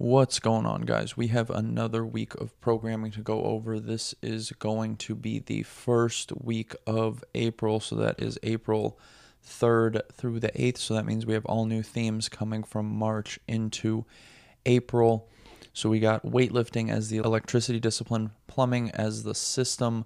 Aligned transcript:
What's 0.00 0.38
going 0.38 0.64
on, 0.64 0.82
guys? 0.82 1.16
We 1.16 1.26
have 1.26 1.50
another 1.50 2.06
week 2.06 2.36
of 2.36 2.58
programming 2.60 3.10
to 3.10 3.20
go 3.20 3.42
over. 3.42 3.80
This 3.80 4.14
is 4.22 4.52
going 4.52 4.94
to 4.98 5.16
be 5.16 5.40
the 5.40 5.64
first 5.64 6.30
week 6.40 6.72
of 6.86 7.24
April, 7.34 7.80
so 7.80 7.96
that 7.96 8.22
is 8.22 8.38
April 8.44 8.96
3rd 9.44 10.02
through 10.12 10.38
the 10.38 10.52
8th. 10.52 10.78
So 10.78 10.94
that 10.94 11.04
means 11.04 11.26
we 11.26 11.34
have 11.34 11.44
all 11.46 11.64
new 11.64 11.82
themes 11.82 12.28
coming 12.28 12.62
from 12.62 12.86
March 12.86 13.40
into 13.48 14.04
April. 14.66 15.28
So 15.72 15.88
we 15.88 15.98
got 15.98 16.24
weightlifting 16.24 16.92
as 16.92 17.08
the 17.08 17.16
electricity 17.16 17.80
discipline, 17.80 18.30
plumbing 18.46 18.92
as 18.92 19.24
the 19.24 19.34
system, 19.34 20.04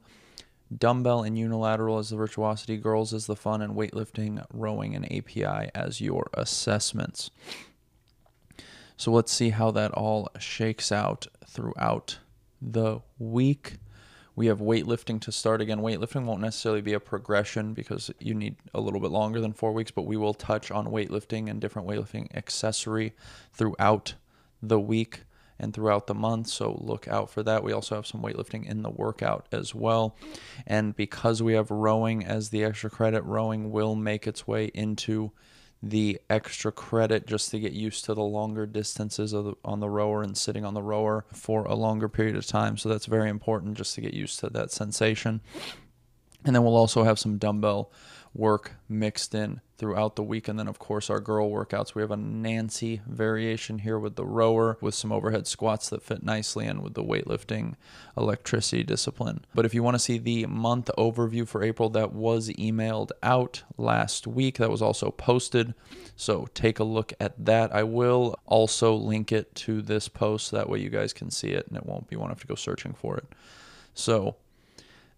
dumbbell 0.74 1.22
and 1.22 1.36
unilateral 1.36 1.98
as 1.98 2.08
the 2.08 2.16
virtuosity, 2.16 2.78
girls 2.78 3.12
as 3.12 3.26
the 3.26 3.36
fun, 3.36 3.60
and 3.60 3.76
weightlifting, 3.76 4.42
rowing, 4.54 4.96
and 4.96 5.04
API 5.12 5.70
as 5.74 6.00
your 6.00 6.30
assessments. 6.32 7.30
So 8.96 9.10
let's 9.12 9.32
see 9.32 9.50
how 9.50 9.70
that 9.72 9.92
all 9.92 10.30
shakes 10.38 10.92
out 10.92 11.26
throughout 11.46 12.18
the 12.60 13.00
week. 13.18 13.78
We 14.34 14.46
have 14.46 14.60
weightlifting 14.60 15.20
to 15.22 15.32
start 15.32 15.60
again. 15.60 15.80
Weightlifting 15.80 16.24
won't 16.24 16.40
necessarily 16.40 16.80
be 16.80 16.94
a 16.94 17.00
progression 17.00 17.74
because 17.74 18.10
you 18.18 18.34
need 18.34 18.56
a 18.72 18.80
little 18.80 19.00
bit 19.00 19.10
longer 19.10 19.40
than 19.40 19.52
four 19.52 19.72
weeks, 19.72 19.90
but 19.90 20.06
we 20.06 20.16
will 20.16 20.34
touch 20.34 20.70
on 20.70 20.86
weightlifting 20.86 21.50
and 21.50 21.60
different 21.60 21.86
weightlifting 21.86 22.34
accessory 22.34 23.12
throughout 23.52 24.14
the 24.62 24.80
week 24.80 25.24
and 25.58 25.74
throughout 25.74 26.06
the 26.06 26.14
month. 26.14 26.48
So 26.48 26.78
look 26.80 27.06
out 27.08 27.30
for 27.30 27.42
that. 27.42 27.62
We 27.62 27.72
also 27.72 27.94
have 27.94 28.06
some 28.06 28.22
weightlifting 28.22 28.66
in 28.66 28.82
the 28.82 28.90
workout 28.90 29.46
as 29.52 29.74
well. 29.74 30.16
And 30.66 30.96
because 30.96 31.42
we 31.42 31.52
have 31.52 31.70
rowing 31.70 32.24
as 32.24 32.48
the 32.48 32.64
extra 32.64 32.88
credit, 32.88 33.22
rowing 33.24 33.70
will 33.70 33.94
make 33.94 34.26
its 34.26 34.46
way 34.46 34.70
into 34.72 35.30
the 35.82 36.20
extra 36.30 36.70
credit 36.70 37.26
just 37.26 37.50
to 37.50 37.58
get 37.58 37.72
used 37.72 38.04
to 38.04 38.14
the 38.14 38.22
longer 38.22 38.66
distances 38.66 39.32
the, 39.32 39.54
on 39.64 39.80
the 39.80 39.88
rower 39.88 40.22
and 40.22 40.36
sitting 40.36 40.64
on 40.64 40.74
the 40.74 40.82
rower 40.82 41.24
for 41.32 41.64
a 41.64 41.74
longer 41.74 42.08
period 42.08 42.36
of 42.36 42.46
time. 42.46 42.76
So 42.76 42.88
that's 42.88 43.06
very 43.06 43.28
important 43.28 43.76
just 43.76 43.96
to 43.96 44.00
get 44.00 44.14
used 44.14 44.38
to 44.40 44.50
that 44.50 44.70
sensation. 44.70 45.40
And 46.44 46.54
then 46.54 46.62
we'll 46.62 46.76
also 46.76 47.02
have 47.02 47.18
some 47.18 47.38
dumbbell 47.38 47.90
work 48.34 48.72
mixed 48.88 49.34
in 49.34 49.60
throughout 49.76 50.14
the 50.16 50.22
week. 50.22 50.46
And 50.48 50.58
then, 50.58 50.68
of 50.68 50.78
course, 50.78 51.10
our 51.10 51.20
girl 51.20 51.50
workouts. 51.50 51.94
We 51.94 52.02
have 52.02 52.10
a 52.10 52.16
Nancy 52.16 53.02
variation 53.06 53.80
here 53.80 53.98
with 53.98 54.14
the 54.16 54.24
rower 54.24 54.78
with 54.80 54.94
some 54.94 55.10
overhead 55.10 55.46
squats 55.46 55.88
that 55.88 56.02
fit 56.02 56.22
nicely 56.22 56.66
and 56.66 56.82
with 56.82 56.94
the 56.94 57.02
weightlifting 57.02 57.74
electricity 58.16 58.84
discipline. 58.84 59.44
But 59.54 59.66
if 59.66 59.74
you 59.74 59.82
want 59.82 59.96
to 59.96 59.98
see 59.98 60.18
the 60.18 60.46
month 60.46 60.88
overview 60.96 61.46
for 61.46 61.62
April, 61.62 61.88
that 61.90 62.12
was 62.12 62.48
emailed 62.50 63.10
out 63.22 63.64
last 63.76 64.26
week. 64.26 64.58
That 64.58 64.70
was 64.70 64.82
also 64.82 65.10
posted. 65.10 65.74
So 66.14 66.48
take 66.54 66.78
a 66.78 66.84
look 66.84 67.12
at 67.18 67.44
that. 67.44 67.74
I 67.74 67.82
will 67.82 68.38
also 68.46 68.94
link 68.94 69.32
it 69.32 69.54
to 69.56 69.82
this 69.82 70.08
post. 70.08 70.52
That 70.52 70.68
way 70.68 70.78
you 70.78 70.90
guys 70.90 71.12
can 71.12 71.30
see 71.30 71.48
it 71.48 71.66
and 71.66 71.76
it 71.76 71.86
won't 71.86 72.08
be, 72.08 72.16
one 72.16 72.28
have 72.28 72.40
to 72.40 72.46
go 72.46 72.54
searching 72.54 72.94
for 72.94 73.16
it. 73.16 73.26
So 73.94 74.36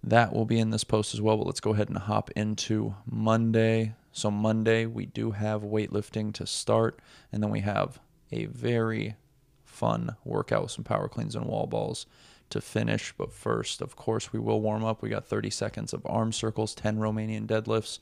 that 0.07 0.33
will 0.33 0.45
be 0.45 0.59
in 0.59 0.71
this 0.71 0.85
post 0.85 1.15
as 1.15 1.21
well, 1.21 1.37
but 1.39 1.47
let's 1.47 1.61
go 1.61 1.73
ahead 1.73 1.89
and 1.89 1.99
hop 1.99 2.31
into 2.37 2.95
Monday. 3.11 3.95
So, 4.13 4.31
Monday, 4.31 4.87
we 4.87 5.07
do 5.07 5.33
have 5.33 5.63
weightlifting 5.63 6.33
to 6.35 6.47
start, 6.47 7.01
and 7.33 7.43
then 7.43 7.51
we 7.51 7.61
have 7.61 7.99
a 8.31 8.45
very 8.47 9.17
fun 9.65 10.17
workout 10.25 10.63
with 10.63 10.71
some 10.73 10.85
power 10.85 11.09
cleans 11.09 11.35
and 11.35 11.47
wall 11.47 11.67
balls 11.67 12.07
to 12.51 12.61
finish. 12.61 13.15
But 13.17 13.33
first, 13.33 13.81
of 13.81 13.97
course, 13.97 14.33
we 14.33 14.39
will 14.39 14.61
warm 14.61 14.85
up. 14.85 15.03
We 15.03 15.09
got 15.09 15.27
30 15.27 15.51
seconds 15.51 15.93
of 15.93 16.07
arm 16.07 16.33
circles, 16.33 16.75
10 16.75 16.99
Romanian 16.99 17.47
deadlifts, 17.47 17.99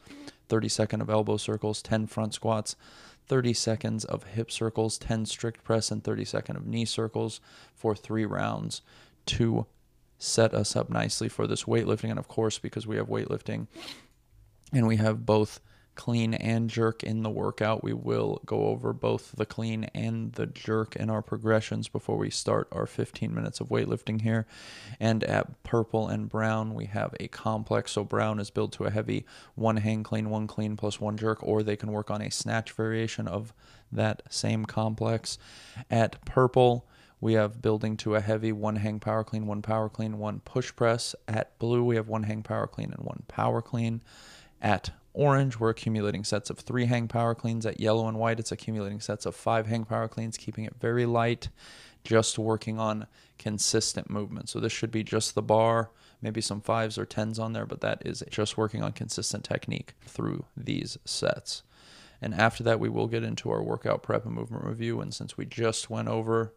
30 0.49 0.69
seconds 0.69 1.03
of 1.03 1.11
elbow 1.11 1.37
circles, 1.37 1.81
10 1.83 2.09
front 2.09 2.35
squats, 2.35 2.77
30 3.29 3.55
seconds 3.55 4.05
of 4.05 4.25
hip 4.25 4.51
circles, 4.51 4.99
10 4.99 5.25
strict 5.27 5.63
press, 5.63 5.91
and 5.91 6.03
30 6.03 6.25
seconds 6.25 6.59
of 6.59 6.67
knee 6.67 6.85
circles 6.85 7.41
for 7.75 7.95
three 7.95 8.27
rounds 8.27 8.83
to 9.27 9.67
set 10.23 10.55
us 10.55 10.77
up 10.77 10.89
nicely 10.89 11.29
for 11.29 11.47
this 11.47 11.65
weightlifting. 11.65 12.11
And 12.11 12.19
of 12.19 12.29
course, 12.29 12.59
because 12.59 12.87
we 12.87 12.97
have 12.97 13.09
weightlifting 13.09 13.67
and 14.73 14.87
we 14.87 14.97
have 14.97 15.27
both 15.27 15.61
clean 15.95 16.33
and 16.33 16.71
jerk 16.71 17.03
in 17.03 17.23
the 17.23 17.31
workout, 17.31 17.85
we 17.85 17.93
will 17.93 18.41
go 18.47 18.67
over 18.67 18.93
both 18.93 19.33
the 19.37 19.45
clean 19.45 19.85
and 19.95 20.33
the 20.35 20.47
jerk 20.47 20.97
in 20.97 21.11
our 21.11 21.21
progressions 21.23 21.89
before 21.89 22.17
we 22.17 22.31
start 22.31 22.67
our 22.73 22.87
15 22.87 23.35
minutes 23.35 23.61
of 23.61 23.69
weightlifting 23.69 24.23
here. 24.23 24.47
And 24.99 25.23
at 25.25 25.63
purple 25.65 26.09
and 26.09 26.29
brown, 26.29 26.75
we 26.75 26.87
have 26.87 27.15
a 27.21 27.29
complex. 27.29 27.93
So 27.93 28.05
brown 28.05 28.39
is 28.39 28.49
built 28.49 28.73
to 28.75 28.85
a 28.85 28.91
heavy 28.91 29.27
one 29.55 29.77
hang 29.79 30.03
clean, 30.03 30.31
one 30.31 30.47
clean 30.47 30.77
plus 30.77 31.01
one 31.01 31.17
jerk, 31.17 31.43
or 31.43 31.63
they 31.63 31.77
can 31.77 31.93
work 31.93 32.11
on 32.11 32.23
a 32.23 32.31
snatch 32.31 32.73
variation 32.73 33.29
of 33.29 33.53
that 33.91 34.23
same 34.31 34.65
complex. 34.65 35.37
At 35.91 36.25
purple, 36.25 36.87
we 37.23 37.35
have 37.35 37.63
building 37.63 37.97
to 37.99 38.17
a 38.17 38.21
heavy 38.21 38.51
one 38.51 38.75
hang 38.75 38.99
power 38.99 39.23
clean, 39.23 39.47
one 39.47 39.63
power 39.63 39.89
clean, 39.89 40.19
one 40.19 40.41
push 40.41 40.75
press. 40.75 41.15
At 41.29 41.57
blue, 41.61 41.85
we 41.85 41.95
have 41.95 42.09
one 42.09 42.25
hang 42.25 42.43
power 42.43 42.67
clean 42.67 42.93
and 42.93 43.07
one 43.07 43.23
power 43.29 43.63
clean. 43.63 44.03
At 44.61 44.91
orange, 45.15 45.61
we're 45.61 45.71
accumulating 45.71 46.25
sets 46.25 46.51
of 46.51 46.59
three 46.59 46.87
hang 46.87 47.07
power 47.07 47.37
cleans. 47.37 47.65
At 47.65 47.79
yellow 47.79 48.09
and 48.09 48.19
white, 48.19 48.41
it's 48.41 48.51
accumulating 48.51 48.99
sets 48.99 49.25
of 49.25 49.37
five 49.37 49.69
hang 49.69 49.85
power 49.85 50.09
cleans, 50.09 50.37
keeping 50.37 50.65
it 50.65 50.75
very 50.81 51.07
light, 51.07 51.49
just 52.03 52.41
working 52.41 52.81
on 52.81 53.07
consistent 53.39 54.11
movement. 54.11 54.49
So 54.49 54.59
this 54.59 54.73
should 54.73 54.91
be 54.91 55.05
just 55.05 55.37
the 55.37 55.43
bar, 55.43 55.91
maybe 56.21 56.41
some 56.41 56.61
fives 56.61 56.99
or 56.99 57.07
tens 57.07 57.39
on 57.39 57.53
there, 57.53 57.67
but 57.67 57.83
that 57.83 58.03
is 58.05 58.25
just 58.31 58.59
working 58.59 58.83
on 58.83 58.91
consistent 58.91 59.45
technique 59.45 59.95
through 60.01 60.47
these 60.57 60.99
sets. 61.05 61.63
And 62.21 62.35
after 62.35 62.65
that, 62.65 62.81
we 62.81 62.89
will 62.89 63.07
get 63.07 63.23
into 63.23 63.49
our 63.53 63.63
workout 63.63 64.03
prep 64.03 64.27
and 64.27 64.35
movement 64.35 64.65
review. 64.65 65.01
And 65.01 65.15
since 65.15 65.37
we 65.37 65.45
just 65.45 65.89
went 65.89 66.09
over 66.09 66.53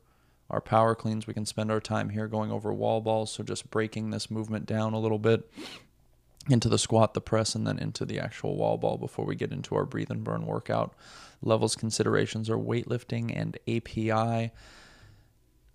our 0.49 0.61
power 0.61 0.95
cleans. 0.95 1.27
We 1.27 1.33
can 1.33 1.45
spend 1.45 1.71
our 1.71 1.79
time 1.79 2.09
here 2.09 2.27
going 2.27 2.51
over 2.51 2.73
wall 2.73 3.01
balls, 3.01 3.31
so 3.31 3.43
just 3.43 3.69
breaking 3.71 4.09
this 4.09 4.29
movement 4.29 4.65
down 4.65 4.93
a 4.93 4.99
little 4.99 5.19
bit 5.19 5.49
into 6.49 6.69
the 6.69 6.77
squat, 6.77 7.13
the 7.13 7.21
press, 7.21 7.55
and 7.55 7.65
then 7.65 7.79
into 7.79 8.05
the 8.05 8.19
actual 8.19 8.55
wall 8.55 8.77
ball 8.77 8.97
before 8.97 9.25
we 9.25 9.35
get 9.35 9.51
into 9.51 9.75
our 9.75 9.85
breathe 9.85 10.11
and 10.11 10.23
burn 10.23 10.45
workout. 10.45 10.93
Levels 11.41 11.75
considerations 11.75 12.49
are 12.49 12.57
weightlifting 12.57 13.35
and 13.35 13.57
API. 13.67 14.51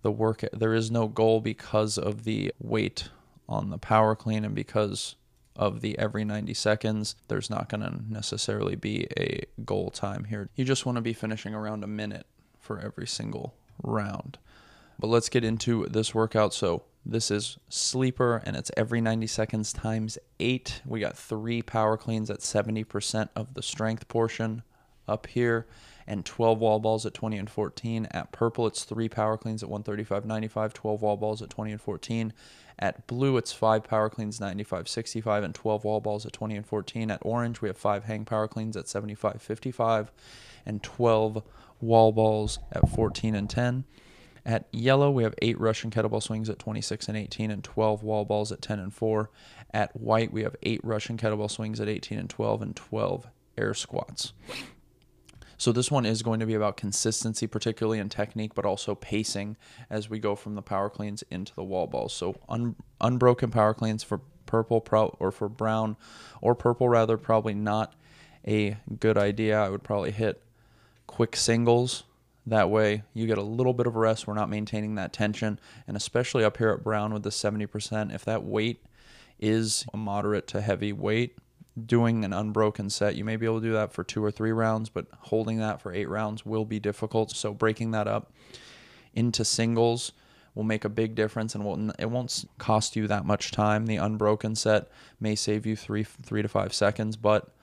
The 0.01 0.11
work 0.11 0.43
there 0.53 0.73
is 0.73 0.89
no 0.89 1.07
goal 1.07 1.41
because 1.41 1.97
of 1.97 2.23
the 2.23 2.53
weight 2.59 3.09
on 3.47 3.69
the 3.69 3.77
power 3.77 4.15
clean 4.15 4.45
and 4.45 4.55
because 4.55 5.15
of 5.55 5.81
the 5.81 5.97
every 5.99 6.23
90 6.23 6.53
seconds, 6.53 7.15
there's 7.27 7.49
not 7.49 7.69
going 7.69 7.81
to 7.81 7.99
necessarily 8.09 8.75
be 8.75 9.07
a 9.17 9.43
goal 9.65 9.89
time 9.89 10.23
here. 10.23 10.49
You 10.55 10.65
just 10.65 10.85
want 10.85 10.95
to 10.95 11.01
be 11.01 11.13
finishing 11.13 11.53
around 11.53 11.83
a 11.83 11.87
minute 11.87 12.25
for 12.57 12.79
every 12.79 13.05
single 13.05 13.53
round. 13.83 14.37
But 15.01 15.07
let's 15.07 15.29
get 15.29 15.43
into 15.43 15.87
this 15.87 16.13
workout. 16.13 16.53
So 16.53 16.83
this 17.03 17.31
is 17.31 17.57
sleeper 17.69 18.43
and 18.45 18.55
it's 18.55 18.69
every 18.77 19.01
90 19.01 19.25
seconds 19.25 19.73
times 19.73 20.19
eight. 20.39 20.81
We 20.85 20.99
got 20.99 21.17
three 21.17 21.63
power 21.63 21.97
cleans 21.97 22.29
at 22.29 22.39
70% 22.39 23.29
of 23.35 23.55
the 23.55 23.63
strength 23.63 24.07
portion 24.07 24.61
up 25.07 25.25
here 25.25 25.65
and 26.05 26.23
12 26.23 26.59
wall 26.59 26.79
balls 26.79 27.07
at 27.07 27.15
20 27.15 27.37
and 27.39 27.49
14. 27.49 28.05
At 28.11 28.31
purple, 28.31 28.67
it's 28.67 28.83
three 28.83 29.09
power 29.09 29.37
cleans 29.37 29.63
at 29.63 29.69
135.95, 29.69 30.73
12 30.73 31.01
wall 31.01 31.17
balls 31.17 31.41
at 31.41 31.49
20 31.49 31.71
and 31.71 31.81
14. 31.81 32.33
At 32.77 33.07
blue, 33.07 33.37
it's 33.37 33.51
five 33.51 33.83
power 33.83 34.09
cleans, 34.09 34.39
95.65, 34.39 35.43
and 35.43 35.55
12 35.55 35.83
wall 35.83 35.99
balls 35.99 36.27
at 36.27 36.33
20 36.33 36.57
and 36.57 36.65
14. 36.65 37.09
At 37.09 37.19
orange, 37.23 37.61
we 37.61 37.69
have 37.69 37.77
five 37.77 38.03
hang 38.03 38.25
power 38.25 38.47
cleans 38.47 38.77
at 38.77 38.85
75.55 38.85 40.09
and 40.65 40.83
12 40.83 41.43
wall 41.79 42.11
balls 42.11 42.59
at 42.71 42.87
14 42.89 43.33
and 43.33 43.49
10. 43.49 43.85
At 44.45 44.67
yellow, 44.71 45.11
we 45.11 45.23
have 45.23 45.35
eight 45.41 45.59
Russian 45.59 45.91
kettlebell 45.91 46.23
swings 46.23 46.49
at 46.49 46.57
26 46.57 47.07
and 47.07 47.17
18 47.17 47.51
and 47.51 47.63
12 47.63 48.03
wall 48.03 48.25
balls 48.25 48.51
at 48.51 48.61
10 48.61 48.79
and 48.79 48.93
4. 48.93 49.29
At 49.73 49.95
white, 49.95 50.33
we 50.33 50.43
have 50.43 50.55
eight 50.63 50.81
Russian 50.83 51.17
kettlebell 51.17 51.51
swings 51.51 51.79
at 51.79 51.87
18 51.87 52.17
and 52.17 52.29
12 52.29 52.61
and 52.61 52.75
12 52.75 53.27
air 53.57 53.73
squats. 53.73 54.33
So 55.57 55.71
this 55.71 55.91
one 55.91 56.07
is 56.07 56.23
going 56.23 56.39
to 56.39 56.47
be 56.47 56.55
about 56.55 56.75
consistency, 56.75 57.45
particularly 57.45 57.99
in 57.99 58.09
technique, 58.09 58.55
but 58.55 58.65
also 58.65 58.95
pacing 58.95 59.57
as 59.91 60.09
we 60.09 60.17
go 60.17 60.35
from 60.35 60.55
the 60.55 60.63
power 60.63 60.89
cleans 60.89 61.23
into 61.29 61.53
the 61.53 61.63
wall 61.63 61.85
balls. 61.85 62.13
So 62.13 62.35
un- 62.49 62.75
unbroken 62.99 63.51
power 63.51 63.75
cleans 63.75 64.01
for 64.01 64.21
purple 64.47 64.81
pro- 64.81 65.15
or 65.19 65.31
for 65.31 65.47
brown 65.47 65.97
or 66.41 66.55
purple 66.55 66.89
rather, 66.89 67.15
probably 67.15 67.53
not 67.53 67.93
a 68.47 68.77
good 68.99 69.19
idea. 69.19 69.61
I 69.61 69.69
would 69.69 69.83
probably 69.83 70.09
hit 70.09 70.41
quick 71.05 71.35
singles 71.35 72.05
that 72.47 72.69
way, 72.69 73.03
you 73.13 73.27
get 73.27 73.37
a 73.37 73.43
little 73.43 73.73
bit 73.73 73.87
of 73.87 73.95
rest. 73.95 74.27
We're 74.27 74.33
not 74.33 74.49
maintaining 74.49 74.95
that 74.95 75.13
tension. 75.13 75.59
And 75.87 75.95
especially 75.95 76.43
up 76.43 76.57
here 76.57 76.69
at 76.69 76.83
Brown 76.83 77.13
with 77.13 77.23
the 77.23 77.29
70%, 77.29 78.13
if 78.13 78.25
that 78.25 78.43
weight 78.43 78.83
is 79.39 79.85
a 79.93 79.97
moderate 79.97 80.47
to 80.47 80.61
heavy 80.61 80.93
weight, 80.93 81.37
doing 81.85 82.25
an 82.25 82.33
unbroken 82.33 82.89
set, 82.89 83.15
you 83.15 83.23
may 83.23 83.35
be 83.35 83.45
able 83.45 83.61
to 83.61 83.67
do 83.67 83.73
that 83.73 83.93
for 83.93 84.03
two 84.03 84.23
or 84.23 84.31
three 84.31 84.51
rounds, 84.51 84.89
but 84.89 85.07
holding 85.19 85.59
that 85.59 85.81
for 85.81 85.93
eight 85.93 86.09
rounds 86.09 86.45
will 86.45 86.65
be 86.65 86.79
difficult. 86.79 87.31
So, 87.31 87.53
breaking 87.53 87.91
that 87.91 88.07
up 88.07 88.31
into 89.13 89.45
singles 89.45 90.11
will 90.53 90.63
make 90.63 90.83
a 90.83 90.89
big 90.89 91.15
difference 91.15 91.55
and 91.55 91.93
it 91.97 92.09
won't 92.09 92.45
cost 92.57 92.95
you 92.95 93.07
that 93.07 93.25
much 93.25 93.51
time. 93.51 93.85
The 93.85 93.95
unbroken 93.97 94.55
set 94.55 94.89
may 95.19 95.35
save 95.35 95.65
you 95.65 95.75
three 95.75 96.03
three 96.03 96.41
to 96.41 96.47
five 96.47 96.73
seconds, 96.73 97.15
but 97.15 97.53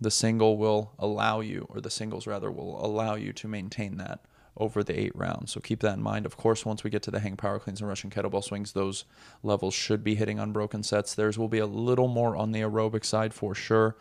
the 0.00 0.10
single 0.10 0.56
will 0.56 0.92
allow 0.98 1.40
you, 1.40 1.66
or 1.70 1.80
the 1.80 1.90
singles 1.90 2.26
rather, 2.26 2.50
will 2.50 2.84
allow 2.84 3.14
you 3.14 3.32
to 3.32 3.48
maintain 3.48 3.96
that 3.96 4.20
over 4.56 4.82
the 4.82 4.98
eight 4.98 5.14
rounds. 5.14 5.52
So 5.52 5.60
keep 5.60 5.80
that 5.80 5.96
in 5.96 6.02
mind. 6.02 6.24
Of 6.24 6.36
course, 6.36 6.64
once 6.64 6.82
we 6.82 6.90
get 6.90 7.02
to 7.02 7.10
the 7.10 7.20
hang 7.20 7.36
power 7.36 7.58
cleans 7.58 7.80
and 7.80 7.88
Russian 7.88 8.10
kettlebell 8.10 8.42
swings, 8.42 8.72
those 8.72 9.04
levels 9.42 9.74
should 9.74 10.02
be 10.02 10.14
hitting 10.14 10.38
unbroken 10.38 10.82
sets. 10.82 11.14
Theirs 11.14 11.38
will 11.38 11.48
be 11.48 11.58
a 11.58 11.66
little 11.66 12.08
more 12.08 12.36
on 12.36 12.52
the 12.52 12.60
aerobic 12.60 13.04
side 13.04 13.34
for 13.34 13.54
sure. 13.54 13.96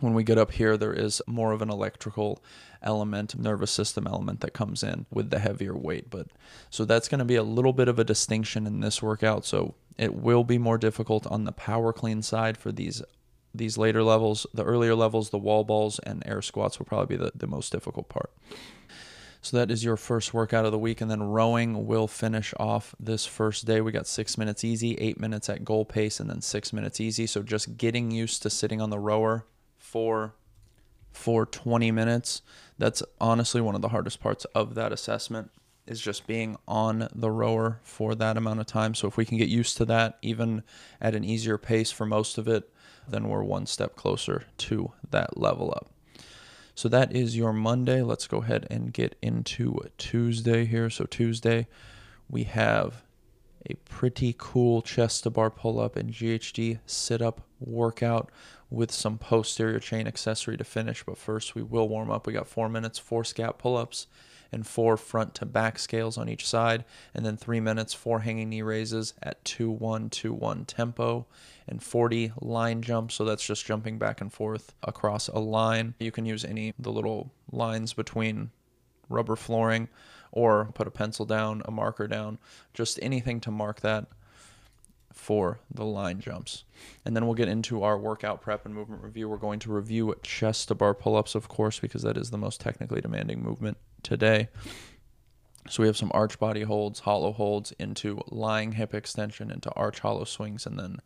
When 0.00 0.14
we 0.14 0.24
get 0.24 0.38
up 0.38 0.52
here, 0.52 0.76
there 0.76 0.92
is 0.92 1.22
more 1.26 1.52
of 1.52 1.62
an 1.62 1.70
electrical 1.70 2.42
element, 2.82 3.38
nervous 3.38 3.70
system 3.70 4.06
element 4.06 4.40
that 4.40 4.52
comes 4.52 4.82
in 4.82 5.06
with 5.12 5.30
the 5.30 5.38
heavier 5.38 5.76
weight. 5.76 6.10
But 6.10 6.28
so 6.70 6.84
that's 6.84 7.08
going 7.08 7.20
to 7.20 7.24
be 7.24 7.36
a 7.36 7.44
little 7.44 7.72
bit 7.72 7.88
of 7.88 7.98
a 7.98 8.04
distinction 8.04 8.66
in 8.66 8.80
this 8.80 9.02
workout. 9.02 9.44
So 9.44 9.74
it 9.98 10.14
will 10.14 10.44
be 10.44 10.58
more 10.58 10.78
difficult 10.78 11.26
on 11.26 11.44
the 11.44 11.52
power 11.52 11.92
clean 11.92 12.22
side 12.22 12.56
for 12.56 12.72
these 12.72 13.02
these 13.54 13.78
later 13.78 14.02
levels. 14.02 14.46
The 14.54 14.64
earlier 14.64 14.94
levels, 14.94 15.30
the 15.30 15.38
wall 15.38 15.64
balls 15.64 15.98
and 16.00 16.22
air 16.26 16.42
squats 16.42 16.78
will 16.78 16.86
probably 16.86 17.16
be 17.16 17.24
the, 17.24 17.32
the 17.34 17.46
most 17.46 17.72
difficult 17.72 18.08
part. 18.08 18.30
So 19.42 19.56
that 19.56 19.72
is 19.72 19.82
your 19.84 19.96
first 19.96 20.32
workout 20.32 20.64
of 20.64 20.72
the 20.72 20.78
week. 20.78 21.00
And 21.00 21.10
then 21.10 21.22
rowing 21.22 21.86
will 21.86 22.06
finish 22.06 22.54
off 22.58 22.94
this 23.00 23.26
first 23.26 23.66
day. 23.66 23.80
We 23.80 23.90
got 23.90 24.06
six 24.06 24.38
minutes 24.38 24.62
easy, 24.62 24.94
eight 24.98 25.18
minutes 25.18 25.48
at 25.48 25.64
goal 25.64 25.84
pace, 25.84 26.20
and 26.20 26.30
then 26.30 26.40
six 26.40 26.72
minutes 26.72 27.00
easy. 27.00 27.26
So 27.26 27.42
just 27.42 27.76
getting 27.76 28.12
used 28.12 28.42
to 28.42 28.50
sitting 28.50 28.80
on 28.80 28.90
the 28.90 29.00
rower 29.00 29.44
for 29.76 30.34
for 31.10 31.44
20 31.44 31.90
minutes. 31.90 32.40
That's 32.78 33.02
honestly 33.20 33.60
one 33.60 33.74
of 33.74 33.82
the 33.82 33.88
hardest 33.88 34.20
parts 34.20 34.46
of 34.54 34.74
that 34.76 34.92
assessment 34.92 35.50
is 35.86 36.00
just 36.00 36.26
being 36.26 36.56
on 36.66 37.08
the 37.14 37.30
rower 37.30 37.80
for 37.82 38.14
that 38.14 38.36
amount 38.36 38.60
of 38.60 38.66
time. 38.66 38.94
So 38.94 39.08
if 39.08 39.16
we 39.16 39.24
can 39.24 39.36
get 39.36 39.48
used 39.48 39.76
to 39.78 39.84
that 39.86 40.18
even 40.22 40.62
at 41.00 41.14
an 41.14 41.24
easier 41.24 41.58
pace 41.58 41.90
for 41.90 42.06
most 42.06 42.38
of 42.38 42.48
it, 42.48 42.71
then 43.08 43.28
we're 43.28 43.42
one 43.42 43.66
step 43.66 43.96
closer 43.96 44.44
to 44.58 44.92
that 45.10 45.36
level 45.36 45.72
up. 45.76 45.90
So 46.74 46.88
that 46.88 47.14
is 47.14 47.36
your 47.36 47.52
Monday. 47.52 48.02
Let's 48.02 48.26
go 48.26 48.38
ahead 48.38 48.66
and 48.70 48.92
get 48.92 49.16
into 49.20 49.78
Tuesday 49.98 50.64
here. 50.64 50.88
So 50.88 51.04
Tuesday, 51.04 51.66
we 52.28 52.44
have 52.44 53.02
a 53.68 53.74
pretty 53.74 54.34
cool 54.36 54.82
chest 54.82 55.22
to 55.22 55.30
bar 55.30 55.50
pull 55.50 55.78
up 55.78 55.96
and 55.96 56.12
GHD 56.12 56.78
sit 56.86 57.22
up 57.22 57.42
workout 57.60 58.30
with 58.70 58.90
some 58.90 59.18
posterior 59.18 59.78
chain 59.78 60.06
accessory 60.06 60.56
to 60.56 60.64
finish. 60.64 61.04
But 61.04 61.18
first, 61.18 61.54
we 61.54 61.62
will 61.62 61.88
warm 61.88 62.10
up. 62.10 62.26
We 62.26 62.32
got 62.32 62.48
four 62.48 62.68
minutes, 62.68 62.98
four 62.98 63.22
scap 63.22 63.58
pull 63.58 63.76
ups, 63.76 64.06
and 64.52 64.66
four 64.66 64.96
front 64.96 65.34
to 65.36 65.46
back 65.46 65.78
scales 65.78 66.18
on 66.18 66.28
each 66.28 66.46
side. 66.46 66.84
And 67.14 67.24
then 67.24 67.36
three 67.36 67.60
minutes, 67.60 67.94
four 67.94 68.20
hanging 68.20 68.50
knee 68.50 68.62
raises 68.62 69.14
at 69.22 69.44
2 69.44 69.70
1 69.70 70.10
2 70.10 70.32
1 70.32 70.64
tempo, 70.66 71.26
and 71.66 71.82
40 71.82 72.32
line 72.40 72.82
jumps. 72.82 73.14
So 73.14 73.24
that's 73.24 73.44
just 73.44 73.64
jumping 73.64 73.98
back 73.98 74.20
and 74.20 74.32
forth 74.32 74.74
across 74.82 75.28
a 75.28 75.38
line. 75.38 75.94
You 75.98 76.12
can 76.12 76.26
use 76.26 76.44
any 76.44 76.74
the 76.78 76.92
little 76.92 77.32
lines 77.50 77.94
between 77.94 78.50
rubber 79.08 79.36
flooring 79.36 79.88
or 80.30 80.70
put 80.74 80.86
a 80.86 80.90
pencil 80.90 81.26
down, 81.26 81.62
a 81.64 81.70
marker 81.70 82.06
down, 82.06 82.38
just 82.74 82.98
anything 83.02 83.40
to 83.40 83.50
mark 83.50 83.80
that 83.80 84.06
for 85.12 85.60
the 85.72 85.84
line 85.84 86.20
jumps. 86.20 86.64
And 87.04 87.14
then 87.14 87.26
we'll 87.26 87.34
get 87.34 87.48
into 87.48 87.82
our 87.82 87.98
workout 87.98 88.40
prep 88.40 88.64
and 88.64 88.74
movement 88.74 89.02
review. 89.02 89.28
We're 89.28 89.36
going 89.36 89.58
to 89.60 89.72
review 89.72 90.14
chest 90.22 90.68
to 90.68 90.74
bar 90.74 90.94
pull 90.94 91.16
ups, 91.16 91.34
of 91.34 91.48
course, 91.48 91.78
because 91.78 92.02
that 92.02 92.16
is 92.16 92.30
the 92.30 92.38
most 92.38 92.60
technically 92.60 93.02
demanding 93.02 93.42
movement 93.42 93.76
today. 94.02 94.48
So 95.68 95.82
we 95.82 95.86
have 95.86 95.96
some 95.96 96.10
arch 96.12 96.38
body 96.38 96.62
holds, 96.62 97.00
hollow 97.00 97.32
holds 97.32 97.72
into 97.78 98.20
lying 98.28 98.72
hip 98.72 98.94
extension, 98.94 99.50
into 99.50 99.70
arch 99.72 100.00
hollow 100.00 100.24
swings, 100.24 100.66
and 100.66 100.78
then 100.78 101.00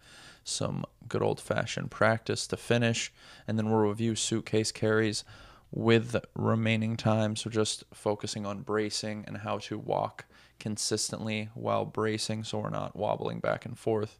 some 0.45 0.85
good 1.09 1.23
old 1.23 1.41
fashioned 1.41 1.91
practice 1.91 2.47
to 2.47 2.57
finish. 2.57 3.13
And 3.47 3.59
then 3.59 3.69
we'll 3.69 3.81
review 3.81 4.15
suitcase 4.15 4.73
carries 4.73 5.25
with 5.71 6.17
remaining 6.35 6.97
time. 6.97 7.37
So 7.37 7.51
just 7.51 7.85
focusing 7.93 8.47
on 8.47 8.63
bracing 8.63 9.25
and 9.27 9.39
how 9.39 9.59
to 9.59 9.79
walk 9.79 10.25
consistently 10.59 11.51
while 11.55 11.85
bracing 11.85 12.45
so 12.45 12.59
we're 12.59 12.71
not 12.71 12.97
wobbling 12.97 13.41
back 13.41 13.67
and 13.67 13.79
forth. 13.79 14.19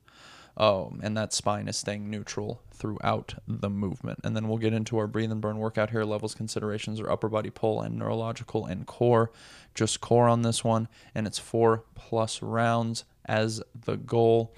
Oh, 0.56 0.94
and 1.02 1.16
that 1.16 1.34
spine 1.34 1.68
is 1.68 1.76
staying 1.76 2.08
neutral 2.08 2.62
throughout 2.72 3.34
the 3.46 3.68
movement. 3.68 4.20
And 4.24 4.34
then 4.34 4.48
we'll 4.48 4.58
get 4.58 4.72
into 4.72 4.96
our 4.96 5.06
breathe 5.06 5.30
and 5.30 5.40
burn 5.40 5.58
workout 5.58 5.90
here. 5.90 6.04
Levels 6.04 6.34
considerations 6.34 6.98
are 7.00 7.10
upper 7.10 7.28
body 7.28 7.50
pull 7.50 7.82
and 7.82 7.98
neurological 7.98 8.64
and 8.64 8.86
core. 8.86 9.30
Just 9.74 10.00
core 10.00 10.28
on 10.28 10.42
this 10.42 10.64
one. 10.64 10.88
And 11.14 11.26
it's 11.26 11.38
four 11.38 11.84
plus 11.94 12.40
rounds 12.40 13.04
as 13.26 13.62
the 13.84 13.96
goal. 13.96 14.54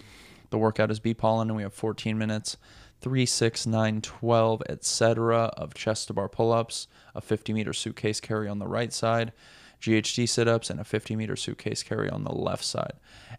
The 0.51 0.59
workout 0.59 0.91
is 0.91 1.01
B 1.01 1.15
pollen, 1.15 1.49
and 1.49 1.57
we 1.57 1.63
have 1.63 1.75
14 1.75 2.17
minutes. 2.17 2.57
3, 3.01 3.27
6, 3.27 3.67
9, 3.67 4.01
12, 4.01 4.63
etc. 4.69 5.45
of 5.57 5.75
chest 5.75 6.09
to 6.09 6.13
bar 6.13 6.29
pull 6.29 6.53
ups, 6.53 6.89
a 7.15 7.21
50 7.21 7.53
meter 7.53 7.73
suitcase 7.73 8.21
carry 8.21 8.49
on 8.49 8.59
the 8.59 8.67
right 8.67 8.93
side, 8.93 9.33
GHD 9.81 10.29
sit 10.29 10.49
ups, 10.49 10.71
and 10.71 10.81
a 10.81 10.85
50 10.85 11.17
meter 11.17 11.37
suitcase 11.37 11.83
carry 11.83 12.09
on 12.11 12.25
the 12.25 12.33
left 12.33 12.65
side. 12.65 12.95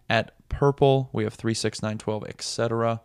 At 0.10 0.32
purple, 0.50 1.10
we 1.14 1.24
have 1.24 1.34
3, 1.34 1.54
6, 1.54 1.82
9, 1.82 1.98
12, 1.98 2.26
etc. 2.26 3.02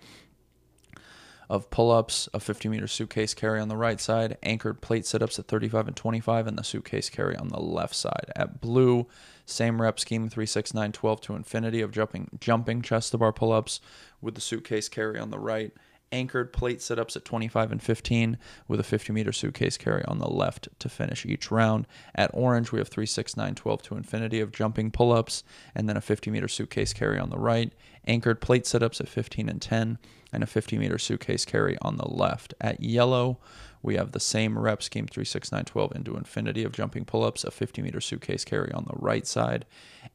of 1.50 1.68
pull 1.70 1.90
ups, 1.90 2.28
a 2.32 2.40
50 2.40 2.68
meter 2.68 2.86
suitcase 2.86 3.34
carry 3.34 3.60
on 3.60 3.68
the 3.68 3.76
right 3.76 4.00
side, 4.00 4.38
anchored 4.42 4.80
plate 4.80 5.06
sit 5.06 5.22
ups 5.22 5.38
at 5.38 5.46
35 5.46 5.88
and 5.88 5.96
25, 5.96 6.46
and 6.46 6.58
the 6.58 6.64
suitcase 6.64 7.10
carry 7.10 7.36
on 7.36 7.48
the 7.48 7.60
left 7.60 7.94
side. 7.94 8.32
At 8.36 8.60
blue, 8.60 9.06
same 9.46 9.82
rep 9.82 10.00
scheme 10.00 10.28
3, 10.28 10.46
6, 10.46 10.74
9, 10.74 10.92
12 10.92 11.20
to 11.22 11.34
infinity 11.34 11.80
of 11.80 11.90
jumping, 11.90 12.30
jumping 12.40 12.82
chest 12.82 13.10
to 13.10 13.18
bar 13.18 13.32
pull 13.32 13.52
ups 13.52 13.80
with 14.20 14.34
the 14.34 14.40
suitcase 14.40 14.88
carry 14.88 15.18
on 15.18 15.30
the 15.30 15.38
right 15.38 15.72
anchored 16.14 16.52
plate 16.52 16.80
sit-ups 16.80 17.16
at 17.16 17.24
25 17.24 17.72
and 17.72 17.82
15 17.82 18.38
with 18.68 18.78
a 18.78 18.84
50 18.84 19.12
meter 19.12 19.32
suitcase 19.32 19.76
carry 19.76 20.04
on 20.04 20.20
the 20.20 20.30
left 20.30 20.68
to 20.78 20.88
finish 20.88 21.26
each 21.26 21.50
round. 21.50 21.86
At 22.14 22.30
orange, 22.32 22.70
we 22.70 22.78
have 22.78 22.88
3, 22.88 23.04
6, 23.04 23.36
9, 23.36 23.54
12 23.56 23.82
to 23.82 23.96
infinity 23.96 24.40
of 24.40 24.52
jumping 24.52 24.92
pull-ups 24.92 25.42
and 25.74 25.88
then 25.88 25.96
a 25.96 26.00
50 26.00 26.30
meter 26.30 26.46
suitcase 26.46 26.92
carry 26.92 27.18
on 27.18 27.30
the 27.30 27.38
right. 27.38 27.72
Anchored 28.06 28.40
plate 28.40 28.64
sit-ups 28.64 29.00
at 29.00 29.08
15 29.08 29.48
and 29.48 29.60
10 29.60 29.98
and 30.32 30.42
a 30.42 30.46
50 30.46 30.78
meter 30.78 30.98
suitcase 30.98 31.44
carry 31.44 31.76
on 31.82 31.96
the 31.96 32.08
left. 32.08 32.54
At 32.60 32.80
yellow, 32.80 33.38
we 33.82 33.96
have 33.96 34.12
the 34.12 34.20
same 34.20 34.56
rep 34.56 34.84
scheme 34.84 35.08
3, 35.08 35.24
6, 35.24 35.50
9, 35.50 35.64
12 35.64 35.96
into 35.96 36.16
infinity 36.16 36.62
of 36.62 36.72
jumping 36.72 37.04
pull-ups, 37.04 37.42
a 37.42 37.50
50 37.50 37.82
meter 37.82 38.00
suitcase 38.00 38.44
carry 38.44 38.70
on 38.72 38.84
the 38.84 38.96
right 38.96 39.26
side. 39.26 39.66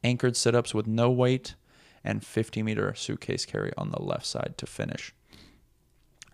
Anchored 0.02 0.36
sit-ups 0.36 0.74
with 0.74 0.86
no 0.86 1.10
weight 1.10 1.56
and 2.02 2.24
50 2.24 2.62
meter 2.62 2.94
suitcase 2.94 3.44
carry 3.44 3.72
on 3.76 3.90
the 3.90 4.02
left 4.02 4.24
side 4.24 4.54
to 4.56 4.64
finish. 4.64 5.12